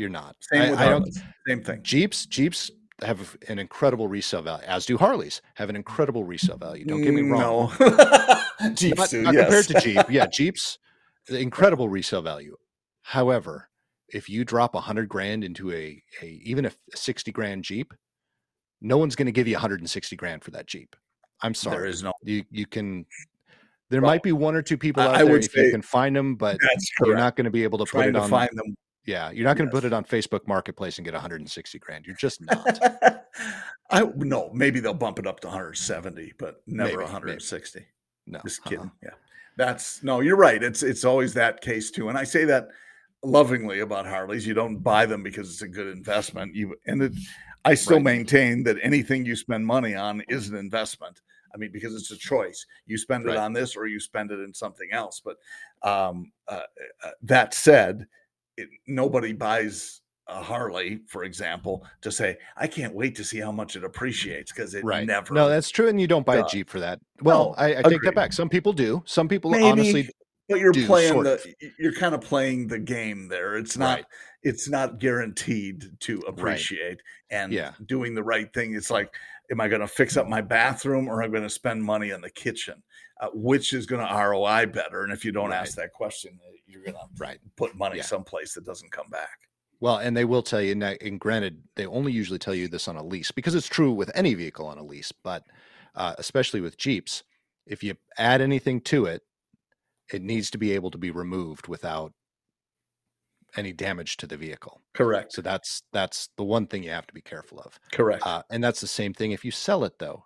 [0.00, 0.34] You're not.
[0.40, 1.00] Same I- I
[1.46, 1.82] Same thing.
[1.82, 2.70] Jeeps, Jeeps
[3.02, 6.86] have an incredible resale value, as do Harleys have an incredible resale value.
[6.86, 7.70] Don't get me mm, wrong.
[7.78, 8.70] No.
[8.74, 9.42] Jeeps not, do, not yes.
[9.44, 10.10] compared to Jeep.
[10.10, 10.78] Yeah, Jeeps,
[11.26, 12.56] the incredible resale value.
[13.02, 13.68] However,
[14.08, 17.92] if you drop a hundred grand into a, a even a sixty grand Jeep,
[18.80, 20.96] no one's going to give you 160 grand for that Jeep.
[21.42, 21.76] I'm sorry.
[21.76, 22.14] There is no.
[22.22, 23.04] You you can.
[23.90, 25.82] There Well, might be one or two people out I there would if you can
[25.82, 26.56] find them, but
[27.04, 28.30] you're not going to be able to put it to on.
[28.30, 28.74] find them.
[29.06, 32.06] Yeah, you're not going to put it on Facebook Marketplace and get 160 grand.
[32.06, 32.80] You're just not.
[33.90, 37.04] I no, maybe they'll bump it up to 170, but never Maybe, maybe.
[37.04, 37.86] 160.
[38.26, 38.70] No, Just uh-uh.
[38.70, 38.90] kidding.
[39.02, 39.10] Yeah.
[39.56, 40.62] That's no, you're right.
[40.62, 42.08] It's it's always that case too.
[42.08, 42.68] And I say that
[43.22, 44.46] lovingly about Harleys.
[44.46, 46.54] You don't buy them because it's a good investment.
[46.54, 47.12] You and it
[47.64, 48.04] I still Right.
[48.04, 51.20] maintain that anything you spend money on is an investment.
[51.52, 52.64] I mean, because it's a choice.
[52.86, 55.20] You spend it on this or you spend it in something else.
[55.22, 55.36] But
[55.82, 56.60] um, uh,
[57.04, 58.06] uh, that said,
[58.56, 63.50] it, nobody buys a Harley, for example, to say, I can't wait to see how
[63.50, 65.04] much it appreciates because it right.
[65.06, 65.34] never.
[65.34, 66.46] No, that's true, and you don't buy a.
[66.46, 67.00] Jeep for that.
[67.22, 68.32] Well, No, I, I take that back.
[68.32, 69.02] Some people do.
[69.06, 69.64] Some people Maybe.
[69.64, 70.08] honestly,
[70.48, 71.46] but you're do, playing the of.
[71.78, 73.56] you're kind of playing the game there.
[73.56, 74.04] It's not Right.
[74.42, 77.72] it's not guaranteed to appreciate and Yeah.
[77.86, 78.74] doing the right thing.
[78.74, 79.12] It's like,
[79.50, 82.10] am I going to fix up my bathroom or am I going to spend money
[82.10, 82.82] in the kitchen?
[83.20, 85.02] Uh, which is going to ROI better?
[85.04, 87.38] And if you don't ask that question, uh, you're going to Right.
[87.56, 88.04] put money Yeah.
[88.04, 89.38] someplace that doesn't come back.
[89.80, 92.88] Well, and they will tell you, and, and granted, they only usually tell you this
[92.88, 95.44] on a lease because it's true with any vehicle on a lease, but
[95.94, 97.24] uh, especially with Jeeps,
[97.66, 99.22] if you add anything to it,
[100.12, 102.12] it needs to be able to be removed without
[103.56, 104.80] any damage to the vehicle.
[104.94, 105.32] Correct.
[105.32, 107.78] So that's that's the one thing you have to be careful of.
[107.92, 108.22] Correct.
[108.26, 110.24] Uh, and that's the same thing if you sell it, though.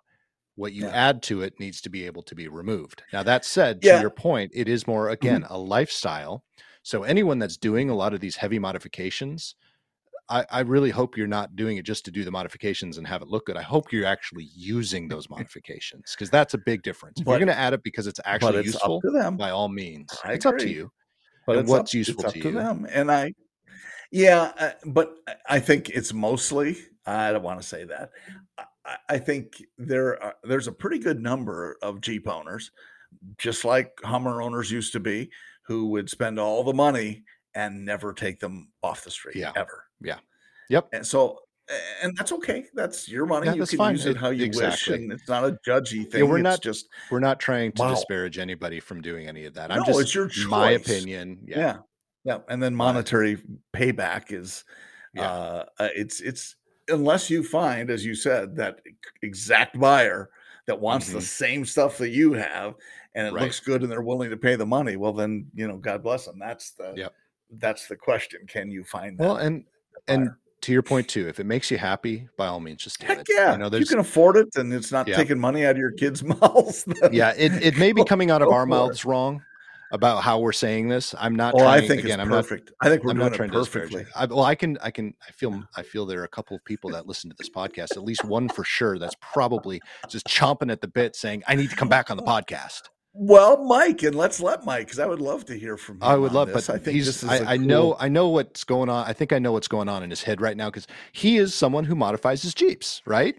[0.55, 0.91] What you Yeah.
[1.09, 3.03] add to it needs to be able to be removed.
[3.11, 3.95] Now, that said, Yeah.
[3.95, 6.43] to your point, it is more, again, a lifestyle.
[6.81, 9.55] So, anyone that's doing a lot of these heavy modifications,
[10.29, 13.21] I, I really hope you're not doing it just to do the modifications and have
[13.21, 13.57] it look good.
[13.57, 17.19] I hope you're actually using those modifications because that's a big difference.
[17.19, 19.35] If But- you're going to add it because it's actually it's useful, up to them.
[19.37, 20.91] by all means, I it's up to you.
[21.45, 23.33] But and what's up, useful to to them and i
[24.11, 28.11] yeah uh, but I- i think it's mostly i don't want to say that
[28.85, 32.71] I, I think there are, there's a pretty good number of jeep owners
[33.37, 35.29] just like hummer owners used to be
[35.67, 37.23] who would spend all the money
[37.55, 39.51] and never take them off the street Yeah.
[39.55, 40.19] ever Yeah.
[40.69, 40.89] Yep.
[40.93, 41.39] and so
[42.03, 43.95] and that's okay that's your money Yeah, you can fine.
[43.95, 44.93] use it It- how you exactly.
[44.93, 47.81] wish and it's not a judgy thing we're it's not- just We're not trying to
[47.81, 47.89] Wow.
[47.95, 49.71] disparage anybody from doing any of that.
[49.71, 50.45] I'm No, just it's your choice.
[50.47, 51.39] my opinion.
[51.47, 51.57] yeah.
[51.57, 51.77] Yeah.
[52.23, 53.37] yeah and then But- monetary
[53.73, 54.63] payback is
[55.13, 55.31] Yeah.
[55.31, 56.55] uh uh, it's it's
[56.87, 58.79] unless you find as you said that
[59.23, 60.29] exact buyer
[60.67, 61.23] that wants the Mhm.
[61.23, 62.75] same stuff that you have
[63.15, 63.43] and it Right.
[63.43, 66.25] looks good and they're willing to pay the money well then you know god bless
[66.25, 67.13] them that's the Yep.
[67.57, 69.65] that's the question can you find that Well, and
[70.07, 70.39] and buyer?
[70.65, 73.19] To your point too, if it makes you happy, by all means, just do heck
[73.19, 73.27] it.
[73.29, 75.15] yeah You know, you can afford it and it's not Yeah.
[75.15, 78.49] taking money out of your kids mouths yeah, it, it may be coming out of
[78.49, 78.69] our for it.
[78.69, 79.41] mouths wrong
[79.91, 81.13] about how we're saying this.
[81.17, 82.51] I'm not oh trying i think again, I'm not
[82.81, 84.07] i think we're I'm not trying to perfectly it.
[84.15, 86.65] I, well, I can, I can, I feel, I feel there are a couple of
[86.65, 90.71] people that listen to this podcast, at least one for sure, that's probably just chomping
[90.71, 94.13] at the bit, saying, "I need to come back on the podcast." Well mike and
[94.13, 96.67] let's let mike because i would love to hear from him I would love, this.
[96.67, 97.05] but i think he's.
[97.05, 99.07] this is I, I know, I know what's going on.
[99.07, 101.53] I think I know what's going on in his head right now because he is
[101.55, 103.35] someone who modifies his jeeps, right?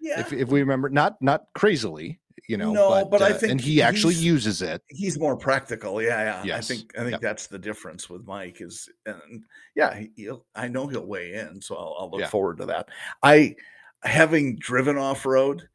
[0.00, 3.38] yeah If, if we remember, not not crazily, you know, No, but, but I uh,
[3.38, 4.82] think and he actually uses it.
[4.88, 6.02] he's more practical.
[6.02, 6.44] Yeah, yeah.
[6.44, 6.70] Yes.
[6.70, 7.20] I think I think Yep.
[7.22, 11.74] that's the difference with Mike is, and yeah, he'll, I know he'll weigh in, so
[11.76, 12.28] I'll, I'll look Yeah.
[12.28, 12.90] forward to that.
[13.22, 13.56] I,
[14.02, 15.66] having driven off road,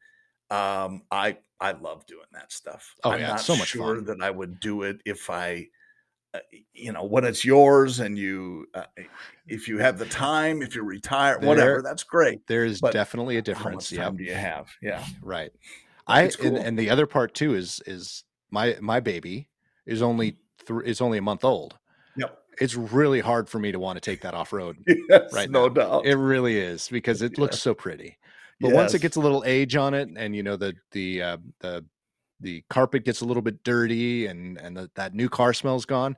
[0.50, 2.94] um, I I love doing that stuff.
[3.04, 4.04] Oh, I'm yeah, so much sure fun.
[4.06, 5.66] that I would do it if I,
[6.32, 6.38] uh,
[6.72, 8.84] you know, when it's yours and you, uh,
[9.46, 12.46] if you have the time, if you retire, There- whatever, that's great.
[12.46, 13.90] There is But definitely a How difference.
[13.90, 14.68] much Yeah, time do you have?
[14.80, 15.52] Yeah, right.
[16.06, 19.48] I it's and, and the other part too is is my my baby
[19.86, 21.78] is only th- is only a month old.
[22.16, 22.36] Yep.
[22.60, 24.76] It's really hard for me to want to take that off road.
[24.86, 25.74] yes, Right no now.
[25.74, 26.06] doubt.
[26.06, 28.16] It really is because it looks so pretty.
[28.60, 31.36] But once it gets a little age on it, and you know the the uh,
[31.60, 31.84] the
[32.40, 36.16] the carpet gets a little bit dirty, and and the, that new car smell's gone,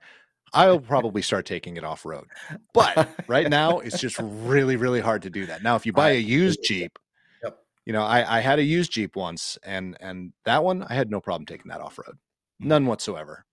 [0.52, 2.26] I'll probably start taking it off road.
[2.74, 5.62] But right now, it's just really really hard to do that.
[5.62, 6.62] Now, if you buy a used.
[6.62, 6.98] Jeep,
[7.44, 7.58] Yep.
[7.86, 11.10] you know I I had a used Jeep once, and and that one I had
[11.10, 12.18] no problem taking that off road,
[12.58, 13.44] none whatsoever.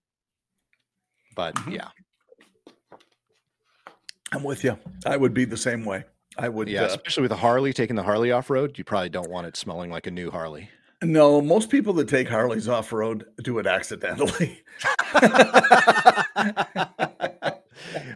[1.35, 1.73] But Mhm.
[1.73, 1.89] yeah,
[4.31, 4.77] I'm with you.
[5.05, 6.05] I would be the same way.
[6.39, 6.67] I would.
[6.69, 9.47] yeah, uh, especially with a Harley, taking the Harley off road, you probably don't want
[9.47, 10.69] it smelling like a new Harley.
[11.03, 14.61] no, most people that take Harleys off road do it accidentally.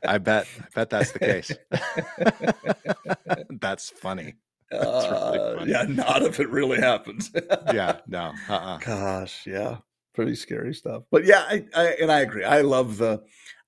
[0.06, 0.48] I bet.
[0.60, 1.52] I bet that's the case.
[3.62, 4.36] that's funny.
[4.72, 7.32] really Uh, yeah, not if it really happens.
[7.74, 8.00] Yeah.
[8.08, 8.34] No.
[8.50, 8.54] Uh.
[8.54, 9.78] uh Gosh, yeah,
[10.14, 11.04] pretty scary stuff.
[11.12, 12.44] But yeah, I, I and I agree.
[12.44, 13.24] I love the.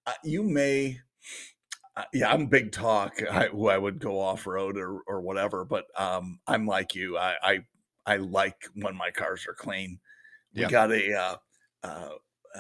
[0.06, 1.00] Uh, you may.
[2.14, 3.22] Yeah, I'm big talk.
[3.32, 7.18] I, who I would go off road or or whatever, but um, I'm like you.
[7.18, 7.60] I I,
[8.06, 10.00] I like when my cars are clean.
[10.54, 10.70] We Yeah.
[10.70, 11.14] got a.
[11.14, 11.36] Uh,
[11.84, 12.10] uh,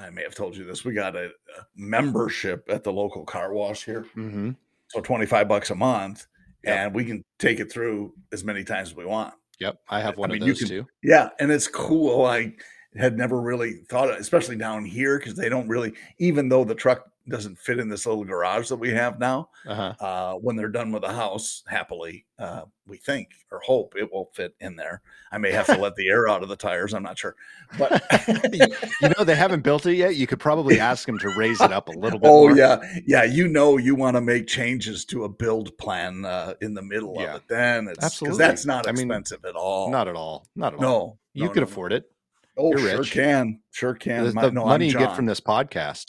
[0.01, 0.83] I may have told you this.
[0.85, 4.51] We got a, a membership at the local car wash here, hmm
[4.89, 6.27] so 25 bucks a month,
[6.63, 6.77] Yep.
[6.77, 9.33] and we can take it through as many times as we want.
[9.59, 9.77] Yep.
[9.89, 10.85] I have I one mean, of those can- too.
[11.01, 12.25] Yeah, and it's cool.
[12.25, 12.53] I
[12.95, 16.75] had never really thought, of, especially down here, because they don't really, even though the
[16.75, 19.49] truck doesn't fit in this little garage that we have now.
[19.67, 19.93] Uh huh.
[20.05, 24.29] Uh, when they're done with the house, happily, uh, we think or hope it will
[24.33, 25.01] fit in there.
[25.31, 26.93] I may have to let the air out of the tires.
[26.93, 27.35] I'm not sure,
[27.77, 28.03] but
[28.53, 30.15] you know they haven't built it yet.
[30.15, 32.29] You could probably ask them to raise it up a little bit.
[32.29, 32.55] oh more.
[32.57, 33.23] yeah, yeah.
[33.23, 37.15] You know, you want to make changes to a build plan uh, in the middle
[37.19, 37.35] Yeah.
[37.35, 37.47] of it.
[37.49, 38.37] Then it's because Absolutely.
[38.39, 39.89] that's not I mean, expensive at all.
[39.89, 40.47] Not at all.
[40.55, 40.83] Not at all.
[40.83, 41.71] no, You no, could no, no.
[41.71, 42.11] afford it.
[42.57, 43.11] Oh, You're sure rich.
[43.11, 44.23] can, sure can.
[44.23, 46.05] The, My- the no, money you get from this podcast.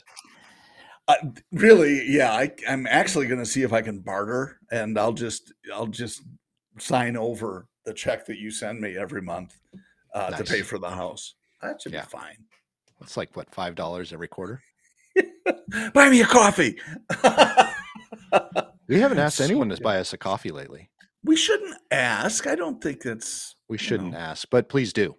[1.09, 1.15] Uh,
[1.53, 2.33] really, yeah.
[2.33, 6.23] I, I'm actually going to see if I can barter, and I'll just I'll just
[6.79, 9.57] sign over the check that you send me every month
[10.15, 10.39] uh, nice.
[10.39, 11.35] to pay for the house.
[11.63, 12.03] That should yeah.
[12.03, 12.37] be fine.
[13.01, 14.63] It's like what five dollars every quarter.
[15.95, 16.79] buy me a coffee.
[18.89, 20.91] we haven't asked anyone to buy us a coffee lately.
[21.23, 22.47] We shouldn't ask.
[22.47, 23.57] I don't think that's.
[23.69, 24.19] We shouldn't know.
[24.19, 25.17] ask, but please do.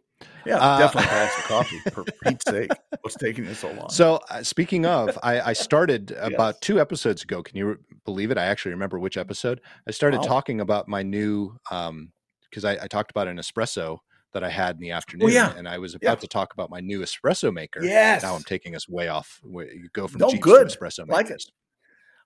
[0.47, 2.71] Yeah, uh, definitely buy a coffee for Pete's sake.
[3.01, 3.89] What's taking you so long?
[3.89, 6.31] So, uh, speaking of, I, I started yes.
[6.33, 7.43] about two episodes ago.
[7.43, 8.37] Can you believe it?
[8.37, 9.61] I actually remember which episode.
[9.87, 10.27] I started wow.
[10.27, 12.11] talking about my new, um,
[12.49, 13.97] because I, I talked about an espresso
[14.33, 15.29] that I had in the afternoon.
[15.29, 15.53] Oh, yeah.
[15.55, 16.21] And I was about yeah.
[16.21, 17.83] to talk about my new espresso maker.
[17.83, 18.23] Yes.
[18.23, 19.41] Now I'm taking us way off.
[19.43, 20.69] You go from no, good.
[20.69, 21.09] to espresso makers.
[21.09, 21.43] Like it.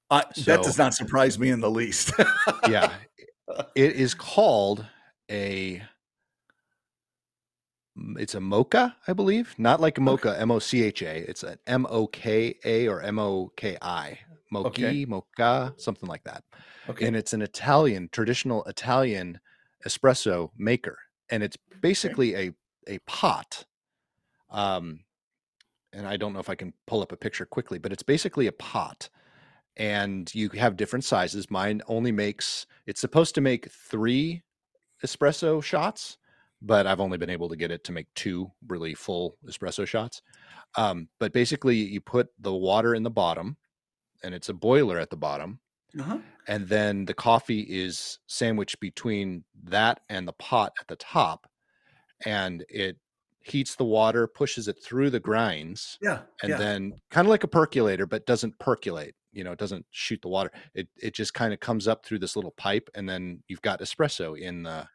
[0.10, 2.12] Uh, so, that does not surprise me in the least.
[2.68, 2.92] yeah.
[3.76, 4.86] It is called
[5.30, 5.84] a
[8.20, 9.56] it's a mocha, I believe.
[9.58, 11.30] Not like a mocha, M O C H A.
[11.30, 14.20] It's an M O K A or M O K I.
[14.52, 15.06] Mochi, okay.
[15.06, 16.44] mocha, something like that.
[16.90, 17.08] Okay.
[17.08, 19.40] And it's an Italian, traditional Italian
[19.86, 20.98] espresso maker
[21.32, 22.48] and it's basically okay.
[22.88, 23.66] a a pot.
[24.50, 25.02] Um,
[25.94, 28.48] and I don't know if I can pull up a picture quickly, but it's basically
[28.48, 29.10] a pot,
[29.78, 31.50] and you have different sizes.
[31.50, 34.44] Mine only makes it's supposed to make three
[35.04, 36.18] espresso shots,
[36.62, 40.21] but I've only been able to get it to make two really full espresso shots.
[40.76, 43.58] Um, but basically, you put the water in the bottom,
[44.24, 45.60] and it's a boiler at the bottom,
[46.00, 46.19] uh-huh.
[46.47, 51.47] And then the coffee is sandwiched between that and the pot at the top.
[52.26, 52.97] And it
[53.41, 55.97] heats the water, pushes it through the grinds.
[56.02, 56.19] Yeah.
[56.41, 56.58] And yeah.
[56.58, 59.15] then kind of like a percolator, but doesn't percolate.
[59.34, 60.52] You know, it doesn't shoot the water.
[60.74, 63.80] It it just kind of comes up through this little pipe, and then you've got
[63.80, 64.88] espresso in the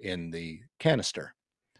[0.00, 1.34] in the canister.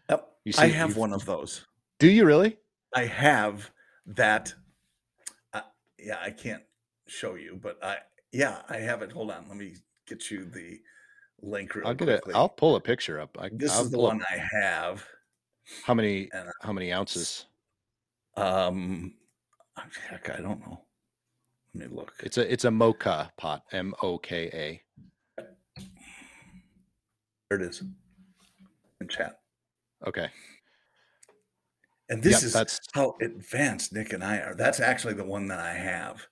[0.09, 0.27] Yep.
[0.45, 1.65] You see, I have one of those.
[1.99, 2.57] Do you really?
[2.95, 3.69] I have
[4.05, 4.53] that.
[5.53, 5.61] Uh,
[5.97, 6.63] yeah, I can't
[7.07, 7.97] show you, but I
[8.31, 9.11] yeah, I have it.
[9.11, 9.75] Hold on, let me
[10.07, 10.79] get you the
[11.41, 11.71] link.
[11.85, 12.23] I'll get it.
[12.33, 13.37] I'll pull a picture up.
[13.39, 14.27] I, this I'll is the one up.
[14.31, 15.05] I have.
[15.83, 16.29] How many?
[16.33, 17.45] And, how many ounces?
[18.37, 19.13] Um,
[20.09, 20.81] heck, I don't know.
[21.75, 22.13] Let me look.
[22.23, 23.63] It's a it's a moka pot.
[23.71, 24.81] M O K A.
[27.49, 27.83] There it is.
[29.01, 29.39] In chat.
[30.05, 30.29] Okay.
[32.09, 32.79] And this yep, is that's...
[32.93, 34.55] how advanced Nick and I are.
[34.55, 36.25] That's actually the one that I have.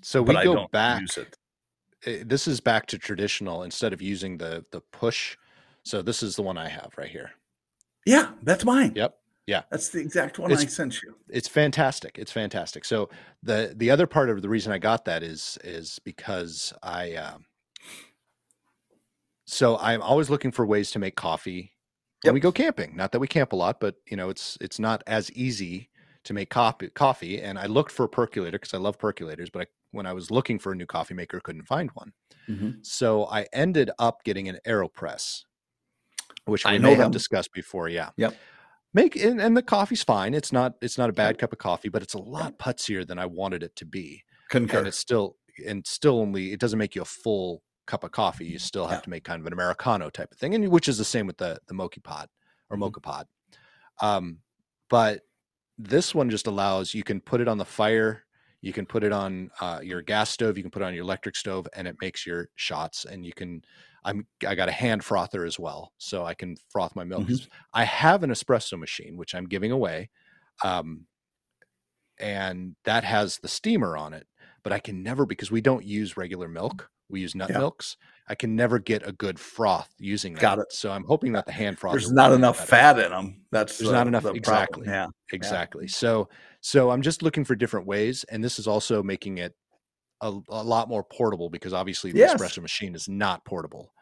[0.00, 1.02] So we go back.
[2.06, 5.36] Eh, this is back to traditional instead of using the the push.
[5.82, 7.30] So this is the one I have right here.
[8.06, 8.92] Yeah, that's mine.
[8.94, 9.18] Yep.
[9.46, 9.62] Yeah.
[9.70, 11.14] That's the exact one it's, I sent you.
[11.30, 12.18] It's fantastic.
[12.18, 12.84] It's fantastic.
[12.84, 13.08] So
[13.42, 17.46] the the other part of the reason I got that is is because I um,
[19.46, 21.72] so I'm always looking for ways to make coffee
[22.22, 22.34] when yep.
[22.34, 22.96] we go camping.
[22.96, 25.90] Not that we camp a lot, but you know, it's it's not as easy
[26.24, 29.62] to make coffee coffee and I looked for a percolator because I love percolators, but
[29.62, 32.12] I when I was looking for a new coffee maker, couldn't find one.
[32.48, 32.70] Mm-hmm.
[32.82, 35.44] So I ended up getting an AeroPress,
[36.44, 37.88] which we I may have discussed before.
[37.88, 38.10] Yeah.
[38.16, 38.34] Yep.
[38.94, 40.34] Make and, and, the coffee's fine.
[40.34, 43.18] It's not it's not a bad cup of coffee, but it's a lot putsier than
[43.18, 44.24] I wanted it to be.
[44.50, 44.78] Concur.
[44.78, 48.46] And it's still and still only it doesn't make you a full cup of coffee.
[48.46, 49.02] You still have yeah.
[49.02, 51.38] to make kind of an Americano type of thing, and which is the same with
[51.38, 52.30] the the mochi pot
[52.70, 52.84] or mm-hmm.
[52.84, 53.26] moka pot.
[54.00, 54.38] Um,
[54.88, 55.22] but
[55.78, 58.24] this one just allows you can put it on the fire
[58.60, 61.04] you can put it on uh, your gas stove you can put it on your
[61.04, 63.62] electric stove and it makes your shots and you can
[64.04, 67.46] i'm i got a hand frother as well so i can froth my milk mm-hmm.
[67.72, 70.10] i have an espresso machine which i'm giving away
[70.64, 71.06] um,
[72.18, 74.26] and that has the steamer on it
[74.64, 77.58] but i can never because we don't use regular milk we use nut yeah.
[77.58, 77.96] milks
[78.28, 80.40] I can never get a good froth using that.
[80.42, 80.72] Got it.
[80.72, 81.92] So I'm hoping that the hand froth.
[81.92, 83.40] There's not enough fat in them.
[83.50, 84.24] That's there's the, not enough.
[84.24, 84.84] The exactly.
[84.84, 84.94] Problem.
[84.94, 85.06] Yeah.
[85.32, 85.84] Exactly.
[85.84, 85.92] Yeah.
[85.92, 86.28] So
[86.60, 89.54] so I'm just looking for different ways, and this is also making it
[90.20, 92.34] a, a lot more portable because obviously the yes.
[92.34, 93.92] espresso machine is not portable.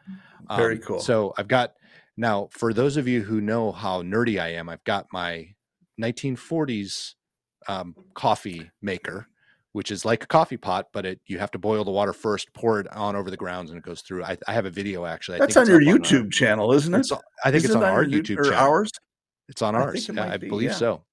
[0.55, 0.99] Very um, cool.
[0.99, 1.73] So I've got
[2.17, 5.47] now for those of you who know how nerdy I am, I've got my
[6.01, 7.13] 1940s
[7.69, 9.27] um, coffee maker
[9.77, 12.51] which is like a coffee pot, but it you have to boil the water first,
[12.53, 14.23] pour it on over the grounds, and it goes through.
[14.23, 15.35] I, I have a video actually.
[15.35, 17.05] I That's on your YouTube on channel, isn't it?
[17.45, 18.55] I think isn't it's on our YouTube channel.
[18.55, 18.91] Ours?
[19.47, 20.09] It's on ours.
[20.09, 20.75] I, I believe yeah.
[20.75, 21.03] so.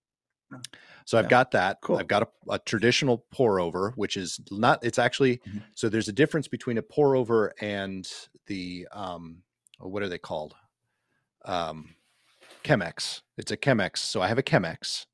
[1.05, 1.29] So I've yeah.
[1.29, 1.77] got that.
[1.83, 1.99] Cool.
[1.99, 4.83] I've got a, a, traditional pour over, which is not.
[4.83, 5.59] It's actually mm-hmm.
[5.75, 5.91] so.
[5.91, 8.11] There's a difference between a pour over and
[8.47, 9.43] the um,
[9.79, 10.55] what are they called?
[11.45, 11.97] Um,
[12.65, 13.21] Chemex.
[13.37, 13.99] It's a Chemex.
[13.99, 15.05] So I have a Chemex.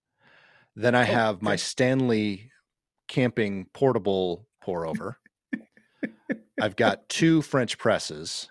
[0.77, 1.45] Then I oh, have okay.
[1.45, 2.50] my Stanley
[3.11, 5.19] camping portable pour over.
[6.63, 8.49] I've got two French presses,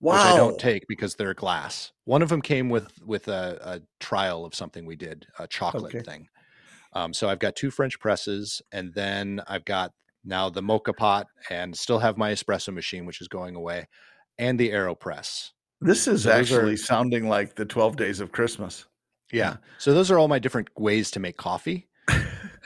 [0.00, 0.14] wow.
[0.14, 1.92] which I don't take because they're glass.
[2.04, 5.94] One of them came with with a, a trial of something we did, a chocolate
[5.94, 6.02] okay.
[6.02, 6.28] thing.
[6.94, 9.92] Um, so I've got two French presses, and then I've got
[10.24, 13.88] now the moka pot, and still have my espresso machine, which is going away,
[14.38, 15.50] and the Aeropress.
[15.80, 18.86] This is So those are- actually sounding like the 12 days of Christmas.
[19.32, 19.56] Yeah.
[19.78, 21.88] So those are all my different ways to make coffee.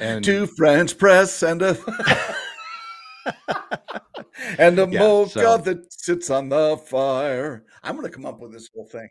[0.01, 1.76] And Two French press and a
[4.59, 7.64] and a Yeah, mocha so- that sits on the fire.
[7.82, 9.09] I'm going to come up with this whole thing.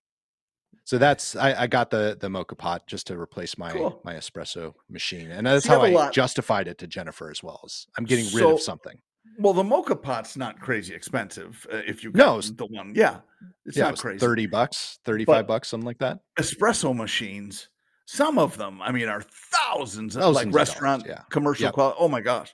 [0.85, 4.01] so that's I, I got the the moka pot just to replace my Cool.
[4.03, 7.61] my espresso machine, and that's you how I lot- justified it to Jennifer as well.
[7.65, 8.97] As I'm getting rid So- of something.
[9.39, 12.93] Well, the mocha pot's not crazy expensive uh, if you No, the one.
[12.95, 13.19] Yeah,
[13.65, 14.19] it's yeah, it not was crazy.
[14.19, 16.19] thirty bucks, thirty five bucks, something like that.
[16.39, 17.67] espresso machines.
[18.09, 21.21] Some of them, I mean, are thousands, of Thousands like of dollars, restaurant yeah.
[21.29, 21.73] commercial Yep.
[21.73, 21.97] quality.
[21.99, 22.53] Oh my gosh!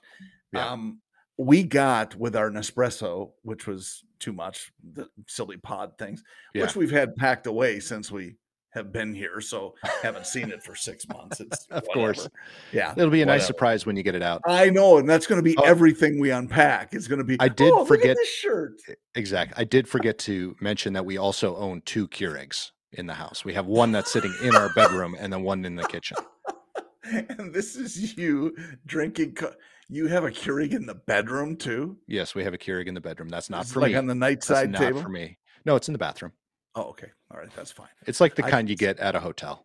[0.52, 0.68] Yeah.
[0.68, 1.00] Um,
[1.38, 6.22] we got with our Nespresso, which was too much, the silly pod things,
[6.54, 6.62] Yeah.
[6.62, 8.34] which we've had packed away since we
[8.70, 11.38] have been here, so haven't seen it for six months.
[11.40, 11.92] It's Of whatever.
[12.14, 12.28] course.
[12.72, 12.92] yeah.
[12.96, 14.42] It'll be a nice surprise when you get it out.
[14.46, 15.62] I know, and that's going to be Oh.
[15.62, 16.92] everything we unpack.
[16.94, 17.36] It's going to be.
[17.38, 18.80] I did "Oh, forget- this shirt.
[19.14, 19.54] Exactly.
[19.56, 23.44] I did forget to mention that we also own two Keurigs in the house.
[23.44, 26.16] We have one that's sitting in our bedroom and then one in the kitchen.
[27.04, 29.34] and this is you drinking.
[29.34, 29.54] Co-
[29.88, 31.98] you have a Keurig in the bedroom too.
[32.06, 33.28] Yes, we have a Keurig in the bedroom.
[33.28, 33.96] That's not It's for like me.
[33.98, 35.02] on the night That's side not table.
[35.02, 35.38] for me.
[35.64, 36.32] No, it's in the bathroom.
[36.74, 37.08] Oh, okay.
[37.30, 37.88] All right, that's fine.
[38.06, 39.64] It's like the I- kind you get at a hotel.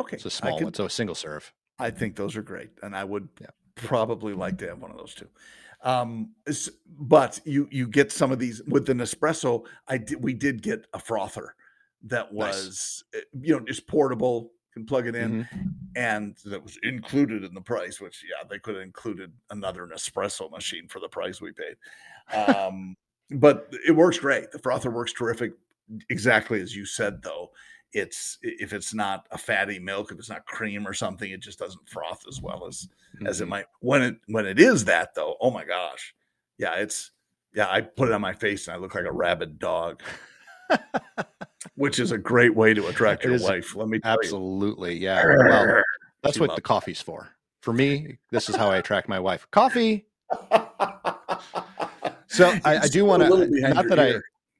[0.00, 1.52] Okay, It's a small could- one, so a single serve.
[1.78, 3.48] I think those are great, and I would Yeah.
[3.76, 5.28] probably like to have one of those too.
[5.84, 6.30] Um,
[6.86, 9.64] but you you get some of these with the Nespresso.
[9.88, 11.54] I did we did get a frother
[12.04, 15.74] that was uh, you know just portable, can plug it in, Mhm.
[15.96, 18.00] and that was included in the price.
[18.00, 21.76] Which yeah, they could have included another Nespresso machine for the price we paid.
[22.36, 22.96] Um,
[23.30, 24.50] but it works great.
[24.50, 25.52] The frother works terrific.
[26.10, 27.50] Exactly as you said, though.
[27.92, 31.58] It's if it's not a fatty milk, if it's not cream or something, it just
[31.58, 32.88] doesn't froth as well as
[33.26, 33.48] as it Mhm.
[33.48, 33.66] might.
[33.80, 36.14] When it when it is that though, oh my gosh,
[36.56, 37.10] yeah, it's
[37.54, 37.70] yeah.
[37.70, 40.02] I put it on my face and I look like a rabid dog,
[41.74, 43.74] which is a great way to attract your wife.
[43.74, 44.98] Let me Absolutely.
[44.98, 45.24] Yeah.
[45.24, 45.82] Well,
[46.22, 47.28] that's She what the coffee's for.
[47.60, 49.46] For me, this is how I attract my wife.
[49.50, 50.06] Coffee.
[52.26, 54.14] So I, I do want to not that I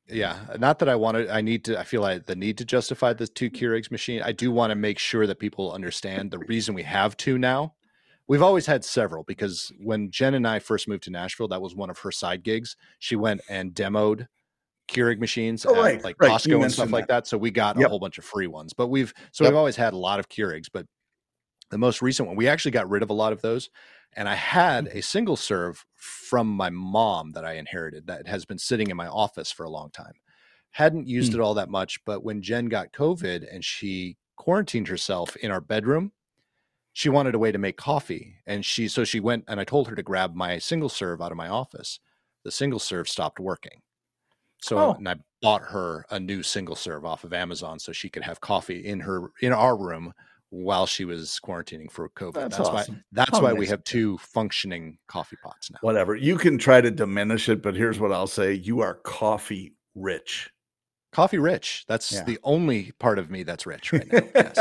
[0.09, 2.65] yeah, not that I want to I need to I feel like the need to
[2.65, 4.23] justify the two Keurigs machine.
[4.23, 7.75] I do want to make sure that people understand the reason we have two now.
[8.29, 11.75] We've always had several because when Jen and I first moved to Nashville, that was
[11.75, 12.77] one of her side gigs.
[12.99, 14.29] She went and demoed
[14.89, 16.45] Keurig machines Oh, right, like right.
[16.45, 17.27] You Costco and stuff mentioned like that.
[17.27, 18.73] So we got a whole bunch of free ones.
[18.73, 19.55] But we've so Yep.
[19.55, 20.87] we've always had a lot of Keurigs, but
[21.71, 23.71] the most recent one, we actually got rid of a lot of those.
[24.15, 24.93] And I had Mm-hmm.
[24.93, 29.09] a single serve from my mom that I inherited that has been sitting in my
[29.09, 30.15] office for a long time.
[30.73, 31.37] Hadn't used Hmm.
[31.37, 35.61] it all that much, but when Jen got COVID and she quarantined herself in our
[35.63, 36.13] bedroom,
[36.93, 38.37] she wanted a way to make coffee.
[38.47, 41.33] And she so she went and I told her to grab my single serve out
[41.33, 42.01] of my office.
[42.45, 43.83] The single serve stopped working.
[44.63, 44.93] So Oh.
[44.95, 48.41] and I bought her a new single serve off of Amazon so she could have
[48.41, 50.13] coffee in her in our room
[50.51, 52.35] while she was quarantining for COVID.
[52.35, 55.79] That's That's, why that's How why nice we have two functioning coffee pots now.
[55.81, 56.15] Whatever.
[56.15, 60.51] You can try to diminish it, but here's what I'll say: you are coffee rich.
[61.11, 61.85] Coffee rich.
[61.89, 62.25] That's Yeah.
[62.25, 64.21] the only part of me that's rich right now.
[64.35, 64.59] Yes.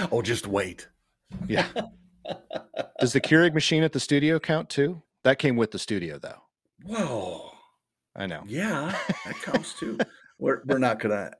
[0.12, 0.88] oh, just wait.
[1.48, 1.66] Yeah.
[3.00, 5.02] Does the Keurig machine at the studio count too?
[5.24, 6.42] That came with the studio though.
[6.84, 7.49] Whoa.
[8.20, 8.42] I know.
[8.46, 8.94] Yeah,
[9.24, 9.98] that counts too.
[10.38, 11.32] We're we're not gonna.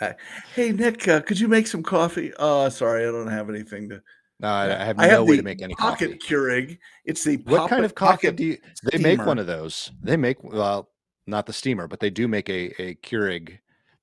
[0.55, 2.35] Hey Nick, uh, could you make some coffee?
[2.39, 4.03] Oh, sorry, I don't have anything to.
[4.41, 6.35] No, I, I have I no have way to make any pocket coffee.
[6.35, 6.79] Keurig.
[7.07, 8.59] It's the What kind of coffee pocket do you?
[8.93, 9.91] They make one of those.
[10.03, 10.91] They make well,
[11.27, 13.59] not the steamer, but they do make a a Keurig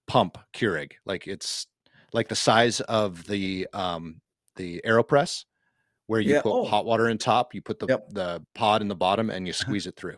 [0.07, 0.93] pump Keurig.
[1.05, 1.67] Like it's
[2.11, 4.21] like the size of the um
[4.55, 5.45] the Aeropress,
[6.07, 6.65] where you Yeah, put oh.
[6.65, 8.09] hot water in top, you put the Yep.
[8.09, 10.17] the pod in the bottom, and you squeeze it through.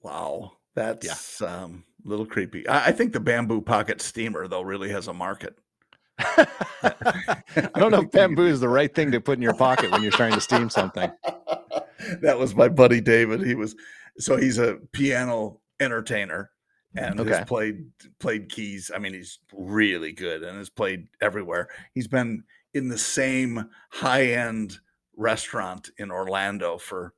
[0.00, 2.66] Wow, that's um, a little creepy.
[2.68, 5.56] I, I think the bamboo pocket steamer though really has a market.
[6.18, 10.02] I don't know if bamboo is the right thing to put in your pocket when
[10.02, 11.10] you're trying to steam something.
[12.20, 13.42] that was my buddy David.
[13.42, 13.74] He was
[14.18, 16.50] so he's a piano entertainer
[16.94, 17.30] and Okay.
[17.30, 17.84] has played
[18.20, 18.90] played keys.
[18.94, 21.68] I mean, he's really good and has played everywhere.
[21.94, 22.44] He's been
[22.74, 24.78] in the same high end
[25.16, 27.14] restaurant in Orlando for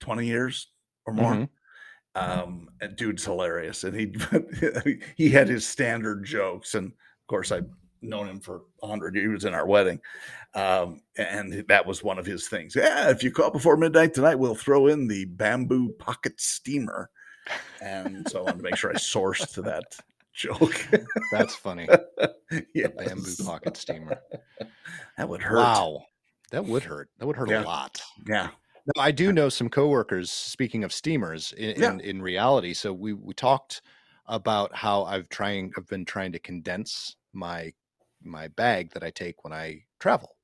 [0.00, 0.68] twenty years
[1.06, 1.32] or more.
[1.34, 1.48] Mhm.
[2.14, 4.14] Um, and dude's hilarious, and he
[5.16, 7.68] he had his standard jokes, and of course I've
[8.02, 9.24] known him for a hundred years.
[9.24, 9.98] He was in our wedding,
[10.54, 12.76] um, and that was one of his things.
[12.76, 17.08] Yeah, if you call before midnight tonight, we'll throw in the bamboo pocket steamer,
[17.80, 19.96] and so I wanted to make sure I sourced to that
[20.34, 20.86] joke.
[21.32, 21.88] That's funny.
[22.74, 24.18] yeah, Bamboo pocket steamer.
[25.18, 25.58] That would hurt.
[25.58, 26.04] Wow.
[26.50, 27.10] that would hurt.
[27.18, 27.62] That would hurt Yeah.
[27.62, 28.00] a lot.
[28.26, 28.48] Yeah.
[28.86, 30.30] No, I do know some coworkers.
[30.30, 31.98] Speaking of steamers, in, Yeah.
[32.00, 33.82] in, in reality, so we we talked
[34.26, 37.74] about how I've trying I've been trying to condense my
[38.22, 40.36] my bag that I take when I travel.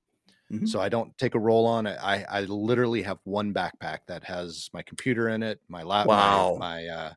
[0.50, 0.66] Mhm.
[0.66, 1.86] So I don't take a roll on.
[1.86, 6.50] I I literally have one backpack that has my computer in it, my laptop, Wow.
[6.56, 7.14] my my, uh,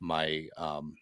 [0.00, 0.96] my um,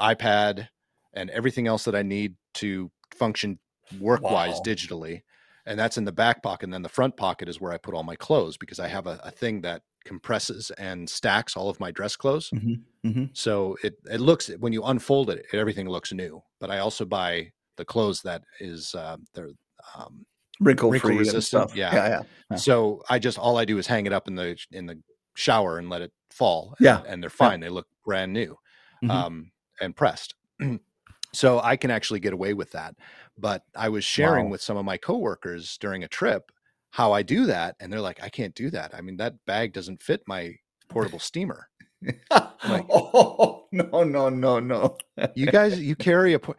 [0.00, 0.68] iPad,
[1.14, 3.60] and everything else that I need to function
[3.92, 4.62] work wise Wow.
[4.62, 5.22] digitally.
[5.66, 6.64] And that's in the back pocket.
[6.64, 9.06] And then the front pocket is where I put all my clothes because I have
[9.06, 12.50] a, a thing that compresses and stacks all of my dress clothes.
[12.50, 13.24] Mm-hmm.
[13.34, 16.42] So it, it looks when you unfold it, everything looks new.
[16.60, 19.50] But I also buy the clothes that is uh, they're
[19.96, 20.24] um,
[20.60, 21.76] Wrinkle, Wrinkle free and resistant, stuff.
[21.76, 21.94] yeah.
[21.94, 22.08] Yeah.
[22.08, 22.22] Yeah.
[22.50, 22.56] Yeah.
[22.56, 25.00] so I just all I do is hang it up in the in the
[25.34, 26.74] shower and let it fall.
[26.80, 26.98] Yeah.
[26.98, 27.60] and, and they're fine.
[27.60, 28.56] They look brand new
[29.02, 29.10] Mhm.
[29.10, 29.50] um,
[29.80, 30.34] and pressed.
[31.32, 32.94] so I can actually get away with that.
[33.40, 34.50] But I was sharing Wow.
[34.52, 36.50] with some of my coworkers during a trip
[36.92, 38.94] how I do that, and they're like, "I can't do that.
[38.94, 40.56] I mean, that bag doesn't fit my
[40.88, 41.68] portable steamer."
[42.02, 44.98] Like- oh no no no no!
[45.34, 46.56] You guys, you carry a, por-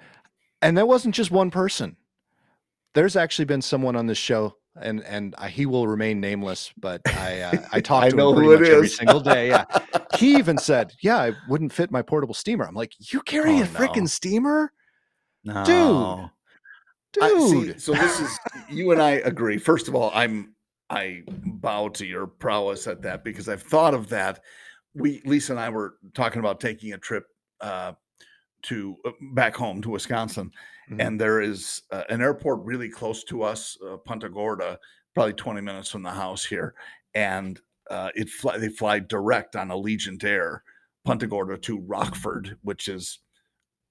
[0.62, 1.98] and that wasn't just one person.
[2.94, 7.02] There's actually been someone on this show, and and I, he will remain nameless, but
[7.08, 9.50] I uh, I talk I to know him pretty much every single day.
[9.50, 9.66] Yeah,
[10.18, 13.64] he even said, "Yeah, I wouldn't fit my portable steamer." I'm like, "You carry Oh,
[13.64, 14.06] a freaking no.
[14.08, 14.72] steamer,
[15.44, 15.64] No.
[15.66, 16.30] dude?"
[17.22, 18.40] I- see, Dude, so this is
[18.70, 19.58] you and I agree.
[19.58, 20.54] First of all, I'm
[20.90, 24.42] I bow to your prowess at that because I've thought of that.
[24.94, 27.26] We Lisa and I were talking about taking a trip
[27.62, 27.94] uh,
[28.64, 30.52] to uh, back home to Wisconsin,
[30.90, 31.02] Mhm.
[31.02, 34.78] and there is uh, an airport really close to us, uh, Punta Gorda,
[35.14, 36.76] probably 20 minutes from the house here,
[37.14, 37.60] and
[37.90, 40.64] uh, it fly, they fly direct on Allegiant Air,
[41.06, 43.20] Punta Gorda to Rockford, which is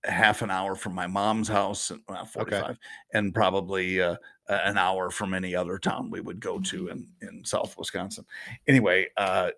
[0.05, 2.79] half an hour from my mom's house, and well, 45,
[3.15, 4.17] and probably uh,
[4.49, 8.25] an hour from any other town we would go to in, in South Wisconsin.
[8.67, 9.51] Anyway, uh,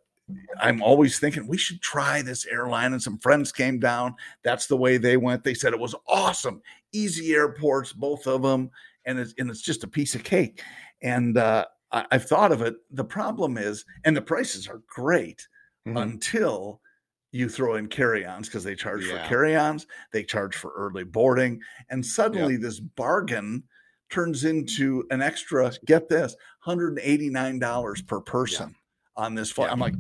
[0.61, 4.15] I'm always thinking we should try this airline, and some friends came down.
[4.45, 5.45] That's the way they went.
[5.45, 6.63] They said it was awesome,
[6.93, 8.71] easy airports, both of them,
[9.05, 10.63] and it's and it's just a piece of cake.
[11.03, 12.77] And uh, I, I've thought of it.
[12.91, 15.47] The problem is, and the prices are great
[15.87, 16.01] Mhm.
[16.01, 16.81] until
[17.33, 19.23] you throw in carry-ons because they charge Yeah.
[19.23, 21.61] for carry-ons, they charge for early boarding,
[21.91, 23.65] and suddenly this bargain
[24.11, 25.73] turns into an extra.
[25.87, 28.75] Get this, hundred and eighty-nine dollars per person
[29.17, 29.69] on this flight.
[29.69, 29.73] Yeah.
[29.73, 29.95] I'm like,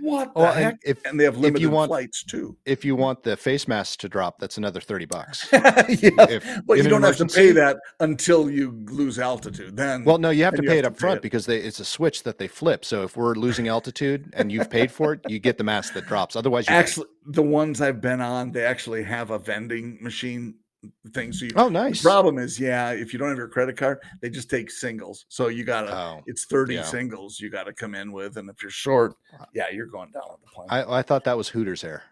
[0.00, 0.78] what the Well, and heck?
[0.84, 2.56] if And they have you limited want- flights too.
[2.64, 5.48] if you want the face mask to drop, that's another thirty bucks.
[5.52, 9.76] yeah, If but you don't have to pay that until you lose altitude.
[9.76, 11.22] Then, Well, no, you have to you pay have it up pay front it.
[11.22, 12.84] because they, it's a switch that they flip.
[12.84, 16.06] So if we're losing altitude and you've paid for it, you get the mask that
[16.06, 16.36] drops.
[16.36, 20.54] Otherwise, you actually, the ones I've been on, they actually have a vending machine
[21.12, 21.32] thing.
[21.32, 22.02] So you, oh, The nice.
[22.02, 25.26] problem is, yeah, if you don't have your credit card, they just take singles.
[25.28, 26.82] So you gotta, Oh, it's 30 yeah.
[26.82, 28.36] singles you gotta come in with.
[28.36, 29.14] And if you're short,
[29.54, 30.68] yeah, you're going down on the plane.
[30.70, 32.02] I, I thought that was Hooters Air.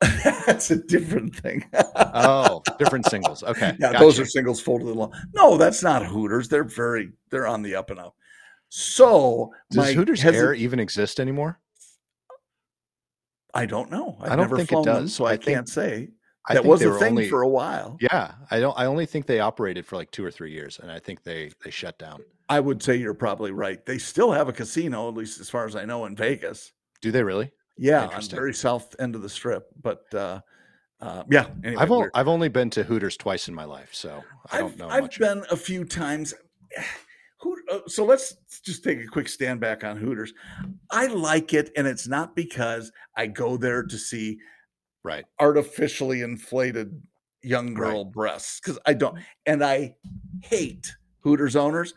[0.46, 1.62] that's a different thing.
[1.96, 3.42] Oh, different singles.
[3.42, 5.12] Okay, yeah, those are singles folded along.
[5.34, 6.48] No, that's not Hooters.
[6.48, 8.14] They're very, they're on the up and up.
[8.70, 11.60] So Does my Hooters hesi- Air even exist anymore?
[13.52, 14.16] I don't know.
[14.20, 15.14] I've I don't never think it flown them, does.
[15.14, 16.10] so I, I think- can't say.
[16.50, 17.96] I that was a thing only- for a while.
[18.00, 18.76] Yeah, I don't.
[18.78, 21.50] I only think they operated for like two or three years, and I think they
[21.64, 22.20] they shut down.
[22.48, 23.84] I would say you're probably right.
[23.86, 26.72] They still have a casino, at least as far as I know, in Vegas.
[27.00, 27.52] Do they really?
[27.78, 29.68] Yeah, on the very south end of the strip.
[29.80, 30.40] But uh,
[31.00, 34.22] uh, yeah, anyway, I've o- I've only been to Hooters twice in my life, so
[34.52, 35.18] I don't know I've much.
[35.18, 36.34] been a few times.
[37.42, 38.36] Who, uh, so let's
[38.66, 40.34] just take a quick stand back on Hooters.
[40.90, 44.36] I like it, and it's not because I go there to see
[45.04, 45.24] right.
[45.38, 47.02] artificially inflated
[47.42, 49.22] young girl breasts because I don't, mm-hmm.
[49.46, 49.96] and I
[50.42, 51.94] hate Hooters owners,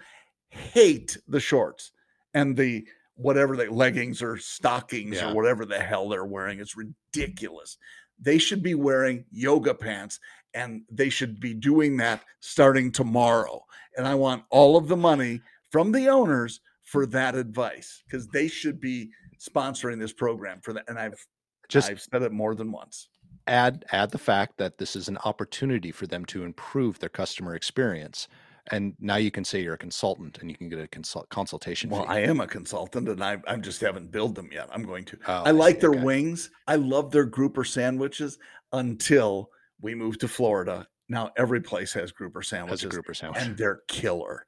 [0.49, 1.91] hate the shorts
[2.33, 2.85] and the
[3.15, 5.31] whatever they leggings or stockings Yeah.
[5.31, 6.59] or whatever the hell they're wearing.
[6.59, 7.77] It's ridiculous.
[8.19, 10.19] They should be wearing yoga pants
[10.53, 13.65] and they should be doing that starting tomorrow.
[13.97, 15.41] And I want all of the money
[15.71, 20.85] from the owners for that advice because they should be sponsoring this program for that.
[20.87, 21.25] And I've
[21.69, 23.09] Just I've said it more than once.
[23.47, 27.55] add add the fact that this is an opportunity for them to improve their customer
[27.55, 28.27] experience
[28.71, 31.89] and now you can say you're a consultant and you can get a consult, consultation
[31.89, 32.07] Well, fee.
[32.09, 34.69] I am a consultant and I, I just haven't billed them yet.
[34.71, 35.17] I'm going to.
[35.27, 36.01] Oh, I like their okay.
[36.01, 36.49] wings.
[36.65, 38.39] I love their grouper sandwiches
[38.71, 39.49] until
[39.81, 40.87] we moved to Florida.
[41.09, 44.47] Now every place has grouper sandwiches a grouper sandwich and they're killer.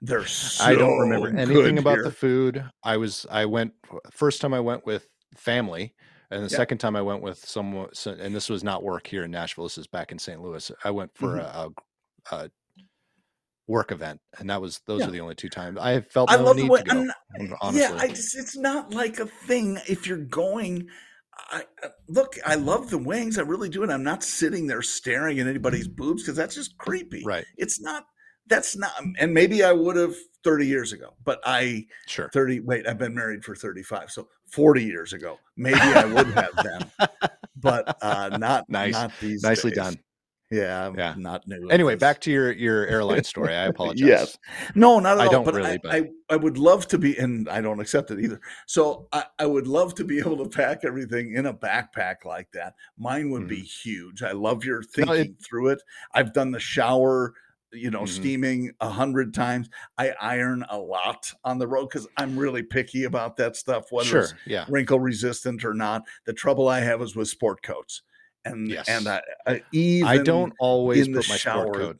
[0.00, 2.04] They're so i don't remember anything about here.
[2.04, 3.72] the food i was i went
[4.12, 5.92] first time i went with family
[6.30, 6.56] and the Yeah.
[6.56, 9.78] second time i went with someone and this was not work here in nashville this
[9.78, 11.40] is back in st louis i went for Mhm.
[11.40, 12.50] a, a, a
[13.66, 15.08] work event, and that was those Yeah.
[15.08, 16.82] are the only two times I have felt I no love the need way.
[16.82, 17.06] to go.
[17.60, 20.88] Honestly, yeah, I just it's not like a thing if you're going.
[21.50, 24.80] I, I- look, I love the wings, I really do, and I'm not sitting there
[24.80, 27.22] staring at anybody's boobs because that's just creepy.
[27.26, 28.06] right, It's not.
[28.46, 28.92] That's not.
[29.18, 30.14] And maybe I would have
[30.44, 32.30] 30 years ago, but I sure.
[32.32, 32.60] 30.
[32.60, 37.08] Wait, I've been married for 35, so 40 years ago, maybe I would have then,
[37.56, 38.92] but uh, not Nice.
[38.94, 39.42] Not these.
[39.42, 39.76] Nicely days.
[39.78, 39.96] done.
[40.50, 41.14] Yeah, Yeah.
[41.18, 41.68] not new.
[41.68, 43.54] Anyway, back to your your airline story.
[43.54, 44.00] I apologize.
[44.08, 44.38] Yes.
[44.74, 45.32] No, not at I all.
[45.32, 48.10] don't but really, I, but- I, I would love to be, and I don't accept
[48.10, 48.40] it either.
[48.66, 52.50] So I, I would love to be able to pack everything in a backpack like
[52.52, 52.72] that.
[52.96, 54.22] Mine would be huge.
[54.22, 55.04] I love your Mm-hmm.
[55.04, 55.82] No, it- thinking through it.
[56.14, 57.34] I've done the shower,
[57.72, 58.08] you know, Mhm.
[58.08, 59.68] steaming a hundred times.
[59.98, 64.08] I iron a lot on the road because I'm really picky about that stuff, whether
[64.08, 64.20] Sure.
[64.22, 64.64] it's Yeah.
[64.68, 66.02] wrinkle resistant or not.
[66.24, 68.02] The trouble I have is with sport coats.
[68.44, 68.88] And Yes.
[68.88, 71.64] and I, I even I don't always put my shower.
[71.64, 71.98] sport coat.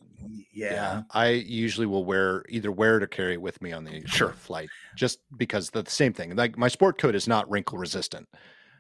[0.53, 1.03] Yeah.
[1.11, 4.33] I usually will wear either wear it or carry it with me on the Sure.
[4.33, 6.35] flight, just because the, the same thing.
[6.35, 8.29] Like my sport coat is not wrinkle resistant.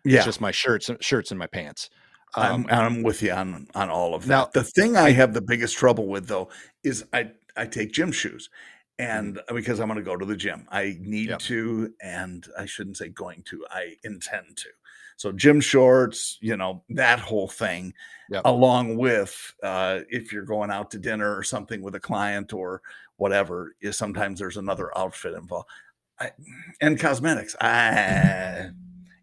[0.04, 0.16] Yeah.
[0.18, 1.90] It's just my shirts shirts and my pants.
[2.34, 4.28] I'm, Um, I'm with you on on all of that.
[4.28, 6.50] now- the thing I have the biggest trouble with though
[6.84, 8.50] is I I take gym shoes,
[8.98, 11.30] and because I'm going to go to the gym, I need Mm-hmm.
[11.30, 11.38] Yep.
[11.40, 14.68] to, and I shouldn't say going to, I intend to.
[15.16, 17.92] So gym shorts, you know that whole thing,
[18.30, 18.42] Yep.
[18.44, 22.82] along with uh, if you're going out to dinner or something with a client or
[23.16, 25.68] whatever, is sometimes there's another outfit involved,
[26.20, 26.30] I,
[26.80, 27.56] and cosmetics.
[27.60, 28.70] I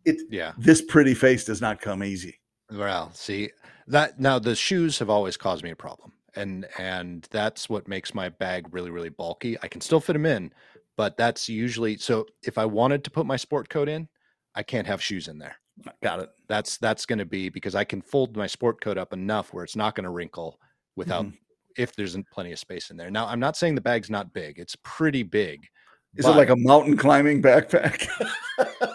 [0.04, 0.52] it yeah.
[0.58, 2.40] this pretty face does not come easy.
[2.72, 3.52] Well, see
[3.88, 8.14] that now the shoes have always caused me a problem, and and that's what makes
[8.14, 9.58] my bag really really bulky.
[9.62, 10.52] I can still fit them in,
[10.98, 12.26] but that's usually so.
[12.44, 14.08] If I wanted to put my sport coat in,
[14.56, 15.58] I can't have shoes in there.
[16.02, 16.30] Got it.
[16.48, 19.64] That's that's going to be because I can fold my sport coat up enough where
[19.64, 20.60] it's not going to wrinkle
[20.96, 21.36] without Mm-hmm.
[21.78, 23.12] if there's plenty of space in there.
[23.12, 25.68] Now I'm not saying the bag's not big; it's pretty big.
[26.16, 28.08] Is but- it like a mountain climbing backpack?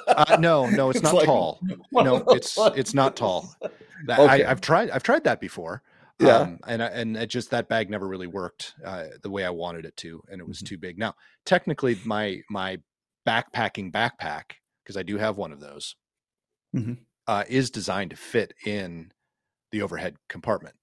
[0.08, 1.60] Uh, no, no, it's, not like tall.
[1.92, 3.54] No, it's it's not tall.
[4.06, 4.44] That, Okay.
[4.44, 5.82] I, I've tried I've tried that before.
[6.18, 6.36] Yeah.
[6.38, 9.50] Um, and I- and it just that bag never really worked uh, the way I
[9.50, 10.66] wanted it to, and it was Mhm.
[10.66, 10.98] too big.
[10.98, 11.14] Now,
[11.44, 12.78] technically, my my
[13.28, 14.52] backpacking backpack
[14.82, 15.94] because I do have one of those
[16.74, 16.98] Mhm.
[17.26, 19.12] uh, is designed to fit in
[19.72, 20.74] the overhead compartment.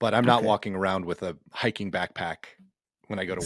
[0.00, 0.46] But I'm not Okay.
[0.46, 2.36] walking around with a hiking backpack
[3.08, 3.44] when I go to work.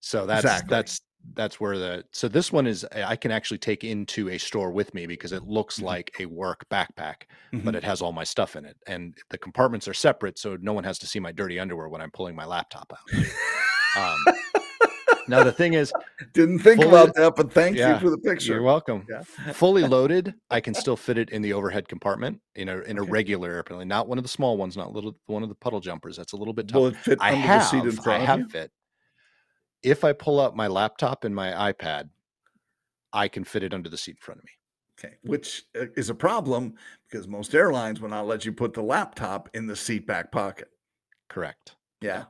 [0.00, 0.68] So that's Exactly.
[0.70, 1.00] that's
[1.34, 4.94] that's where the so this one is I can actually take into a store with
[4.94, 5.82] me because it looks Mhm.
[5.84, 7.62] like a work backpack, Mhm.
[7.64, 10.72] but it has all my stuff in it, and the compartments are separate, so no
[10.72, 13.26] one has to see my dirty underwear when I'm pulling my laptop out.
[13.98, 14.34] Um,
[15.28, 15.92] now the thing is,
[16.32, 18.54] Didn't think fully- about that, but thank Yeah, you for the picture.
[18.54, 19.04] you're welcome.
[19.10, 19.22] Yeah.
[19.52, 23.02] Fully loaded, I can still fit it in the overhead compartment in a in a
[23.02, 26.16] regular airplane, not one of the small ones, not little one of the puddle jumpers.
[26.16, 26.76] That's a little bit tough.
[26.76, 28.48] Will it fit I under have, the seat in I have you?
[28.48, 28.70] fit.
[29.82, 32.10] If I pull out my laptop and my iPad,
[33.12, 34.52] I can fit it under the seat in front of me.
[34.98, 36.74] Okay, which uh, is a problem
[37.08, 40.68] because most airlines will not let you put the laptop in the seat back pocket.
[41.28, 41.76] Correct.
[42.02, 42.24] Yeah.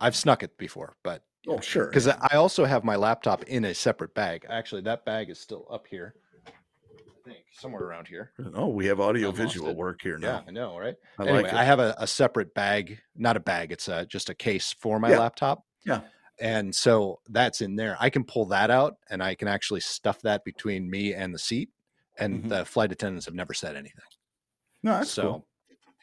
[0.00, 1.86] I've snuck it before, but Oh, sure.
[1.86, 4.46] because I also have my laptop in a separate bag.
[4.48, 6.14] Actually, that bag is still up here.
[6.46, 6.50] I
[7.24, 8.32] think somewhere around here.
[8.54, 10.38] Oh, we have audio visual work here now.
[10.38, 10.48] Yeah.
[10.48, 10.96] I know, right?
[11.18, 11.52] I anyway, like.
[11.52, 13.72] I have a, a separate bag, not a bag.
[13.72, 15.18] It's a, just a case for my Yeah.
[15.18, 15.64] laptop.
[15.84, 16.00] Yeah.
[16.40, 17.96] And so that's in there.
[18.00, 21.38] I can pull that out and I can actually stuff that between me and the
[21.38, 21.70] seat.
[22.18, 22.48] And Mhm.
[22.48, 24.04] the flight attendants have never said anything.
[24.82, 25.46] no, that's so cool.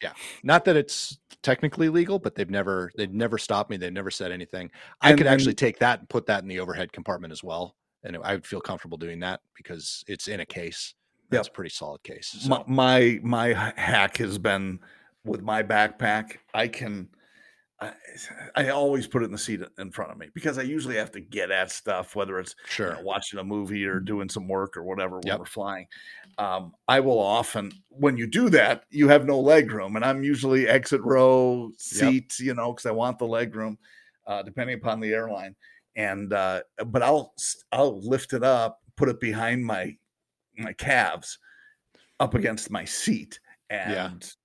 [0.04, 0.14] yeah.
[0.44, 3.78] Not that it's technically legal, but they've never they've never stopped me.
[3.78, 4.70] They've never said anything.
[5.02, 7.44] I And- could actually and- take that and put that in the overhead compartment as
[7.44, 7.76] well.
[8.04, 10.94] And I would feel comfortable doing that because it's in a case.
[11.30, 12.28] That's a pretty solid case.
[12.40, 14.80] So, my, my my hack has been
[15.26, 16.38] with my backpack.
[16.54, 17.10] I can.
[17.80, 17.94] I,
[18.56, 21.12] I always put it in the seat in front of me because I usually have
[21.12, 22.56] to get at stuff, whether it's
[22.86, 25.38] you know, watching a movie or doing some work or whatever when Yep.
[25.38, 25.88] we're flying.
[26.38, 30.24] Um, I will often, when you do that, you have no leg room, and I'm
[30.24, 33.80] usually exit row seats, you know, because I want the leg room,
[34.28, 35.56] uh, depending upon the airline.
[35.96, 37.34] And uh, but I'll
[37.72, 39.98] I'll lift it up, put it behind my
[40.58, 41.40] my calves,
[42.20, 44.37] up against my seat, and.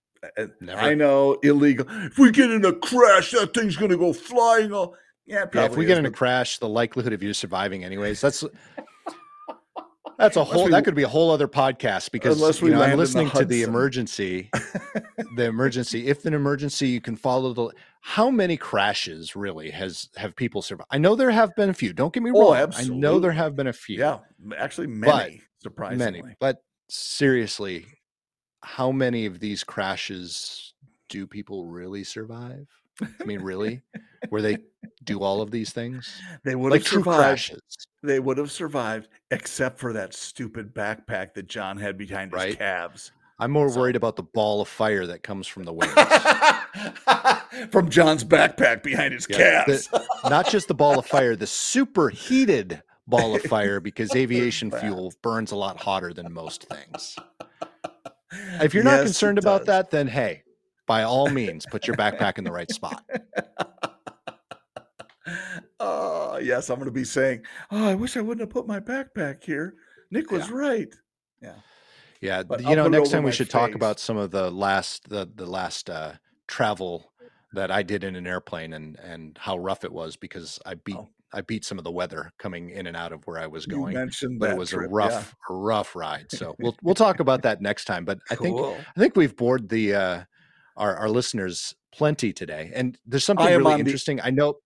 [0.61, 1.87] Never- I know illegal.
[1.89, 4.73] If we get in a crash, that thing's gonna go flying.
[4.73, 4.95] All
[5.27, 8.21] yeah, Yeah, if we get is, in a crash, the likelihood of you surviving, anyways,
[8.21, 8.45] that's
[10.19, 12.73] that's a whole we- that could be a whole other podcast because Unless you we
[12.73, 14.51] know, land I'm the listening to the emergency,
[15.37, 16.07] the emergency.
[16.07, 17.71] If an emergency, you can follow the.
[18.05, 20.89] How many crashes really has have people survived?
[20.93, 21.93] I know there have been a few.
[21.93, 22.73] Don't get me Oh, wrong.
[22.77, 23.99] I know there have been a few.
[23.99, 24.19] Yeah,
[24.57, 25.41] actually, many.
[25.63, 26.35] surprisingly, many.
[26.41, 26.59] But
[26.89, 27.87] seriously,
[28.63, 30.75] how many of these crashes
[31.09, 32.67] do people really survive?
[33.01, 33.83] I mean, really?
[34.29, 34.59] Where they
[35.05, 36.21] do all of these things?
[36.45, 37.19] They would Like have true survived.
[37.19, 37.61] crashes,
[38.03, 42.59] They would have survived, except for that stupid backpack that John had behind his Right.
[42.59, 43.13] calves.
[43.39, 45.93] I'm more So- worried about the ball of fire that comes from the wings.
[47.71, 49.89] From John's backpack behind his Yeah, calves.
[50.25, 55.53] Not just the ball of fire, the superheated ball of fire, because aviation fuel burns
[55.53, 57.17] a lot hotter than most things.
[58.61, 60.43] If you're not Yes, it concerned about that, then hey,
[60.87, 63.05] by all means, put your backpack in the right spot.
[65.79, 68.81] Oh, yes, I'm going to be saying, "Oh, I wish I wouldn't have put my
[68.81, 69.75] backpack here."
[70.11, 70.93] Nick was right.
[72.21, 75.09] Yeah, But you I'll know, next time we should talk about some of the last
[75.09, 76.13] the the last uh,
[76.47, 77.13] travel
[77.53, 80.97] that I did in an airplane and and how rough it was because I beat
[80.97, 81.09] Oh.
[81.35, 83.75] I beat some of the weather coming in and out of where I was You
[83.77, 83.95] going.
[83.95, 86.27] mentioned But that it was trip, a rough a rough ride.
[86.31, 88.05] So we'll we'll talk about that next time.
[88.05, 90.25] But I think I think we've bored the uh,
[90.77, 92.71] our our listeners plenty today.
[92.75, 94.21] And there's something really interesting.
[94.21, 94.57] I know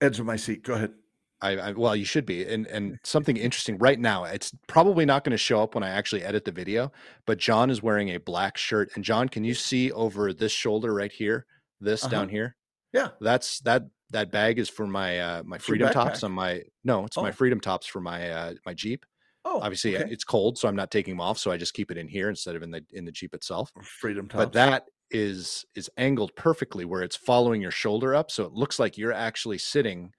[0.00, 0.62] edge of my seat.
[0.62, 0.92] Go ahead.
[1.40, 4.24] I, I well, you should be, and and something interesting right now.
[4.24, 6.90] It's probably not going to show up when I actually edit the video,
[7.26, 8.90] but John is wearing a black shirt.
[8.96, 11.46] And John, can you see over this shoulder right here,
[11.80, 12.10] this Uh-huh.
[12.10, 12.56] down here?
[12.92, 13.10] Yeah.
[13.20, 17.16] That's that that bag is for my uh my freedom tops on my no, it's
[17.16, 17.32] my Oh.
[17.32, 19.04] freedom tops for my uh my Jeep.
[19.44, 20.12] Oh, Obviously, uh, okay.
[20.12, 21.38] it's cold, so I'm not taking them off.
[21.38, 23.72] So I just keep it in here instead of in the in the Jeep itself.
[23.82, 24.44] freedom tops.
[24.44, 28.78] But that is is angled perfectly where it's following your shoulder up, so it looks
[28.78, 30.12] like you're actually sitting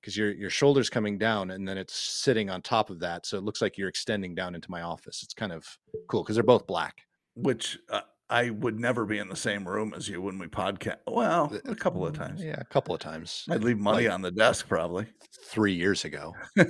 [0.00, 3.36] because your your shoulders coming down and then it's sitting on top of that, so
[3.36, 5.22] it looks like you're extending down into my office.
[5.24, 5.66] It's kind of
[6.08, 7.02] cool because they're both black.
[7.34, 10.96] which uh, I would never be in the same room as you when we podcast.
[11.06, 12.42] Well, a couple of times.
[12.42, 13.44] Yeah, a couple of times.
[13.50, 15.06] I'd leave money Like- on the desk probably.
[15.46, 16.34] Three years ago.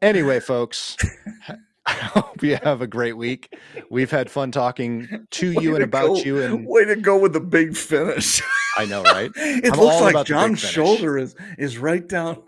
[0.00, 0.96] Anyway, folks,
[1.86, 3.56] I hope you have a great week.
[3.90, 6.96] We've had fun talking to Way you and to about go- you, and way to
[6.96, 8.42] go with the big finish.
[8.76, 9.30] I know, right?
[9.36, 12.42] it I'm looks like about the big John's shoulder is is right down.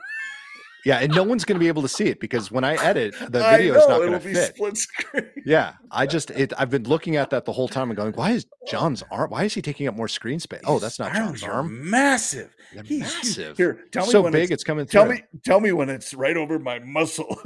[0.85, 3.15] Yeah, and no one's going to be able to see it because when I edit,
[3.19, 4.55] the video is not going to fit.
[4.55, 5.31] split screen.
[5.47, 6.53] Yeah, I just it.
[6.59, 9.31] I've been looking at that the whole time and going, "Why is John's arm?
[9.31, 10.61] Why is he taking up more screen space?
[10.65, 11.91] Oh, that's not John's arm.
[11.91, 12.55] Massive.
[12.75, 13.57] They're He's massive.
[13.57, 15.01] Here, tell me so when big, it's, it's coming through.
[15.01, 17.41] tell me tell me when it's right over my muscle.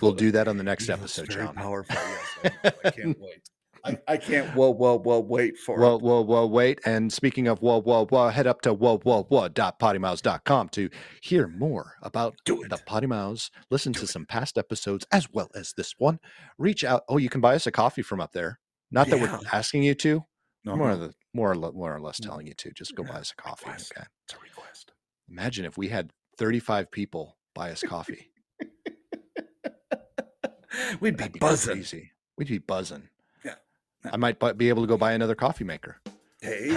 [0.00, 1.54] We'll do that on the next episode, very John.
[1.54, 1.96] Powerful.
[1.96, 2.72] Yes, I.
[2.84, 3.48] I can't wait.
[3.84, 4.54] I, I can't.
[4.54, 5.18] Whoa, whoa, whoa!
[5.20, 6.02] Wait for Whoa, it.
[6.02, 6.78] whoa, whoa, wait.
[6.86, 10.88] And speaking of whoa, whoa, whoa, head up to whoa, whoa, whoa dot poddimouths.com to
[11.20, 12.86] hear more about Do the it.
[12.86, 16.20] Potty Mouse, listen to some past episodes as well as this one.
[16.58, 17.02] Reach out.
[17.08, 18.60] Oh, you can buy us a coffee from up there.
[18.92, 20.24] Not that we're asking you to,
[20.64, 22.70] No, more, no, the, more, or le- more or less telling you to.
[22.72, 23.66] Just go Yeah, buy us a coffee.
[23.66, 23.92] request.
[23.96, 24.06] Okay.
[24.26, 24.92] it's a request.
[25.28, 28.28] Imagine if we had 35 people buy us coffee.
[31.00, 31.74] We'd be be buzzing.
[31.74, 32.12] crazy.
[32.38, 33.08] We'd be buzzing.
[34.04, 34.10] Yeah.
[34.14, 35.96] I might be able to go buy another coffee maker.
[36.40, 36.70] Hey,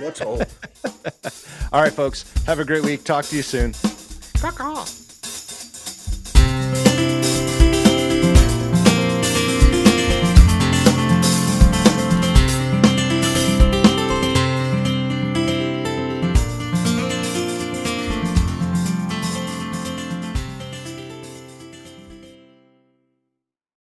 [0.00, 0.42] let's hope.
[1.72, 2.24] All right, folks.
[2.44, 3.04] Have a great week.
[3.04, 3.72] Talk to you soon.
[3.72, 5.11] Fuck off.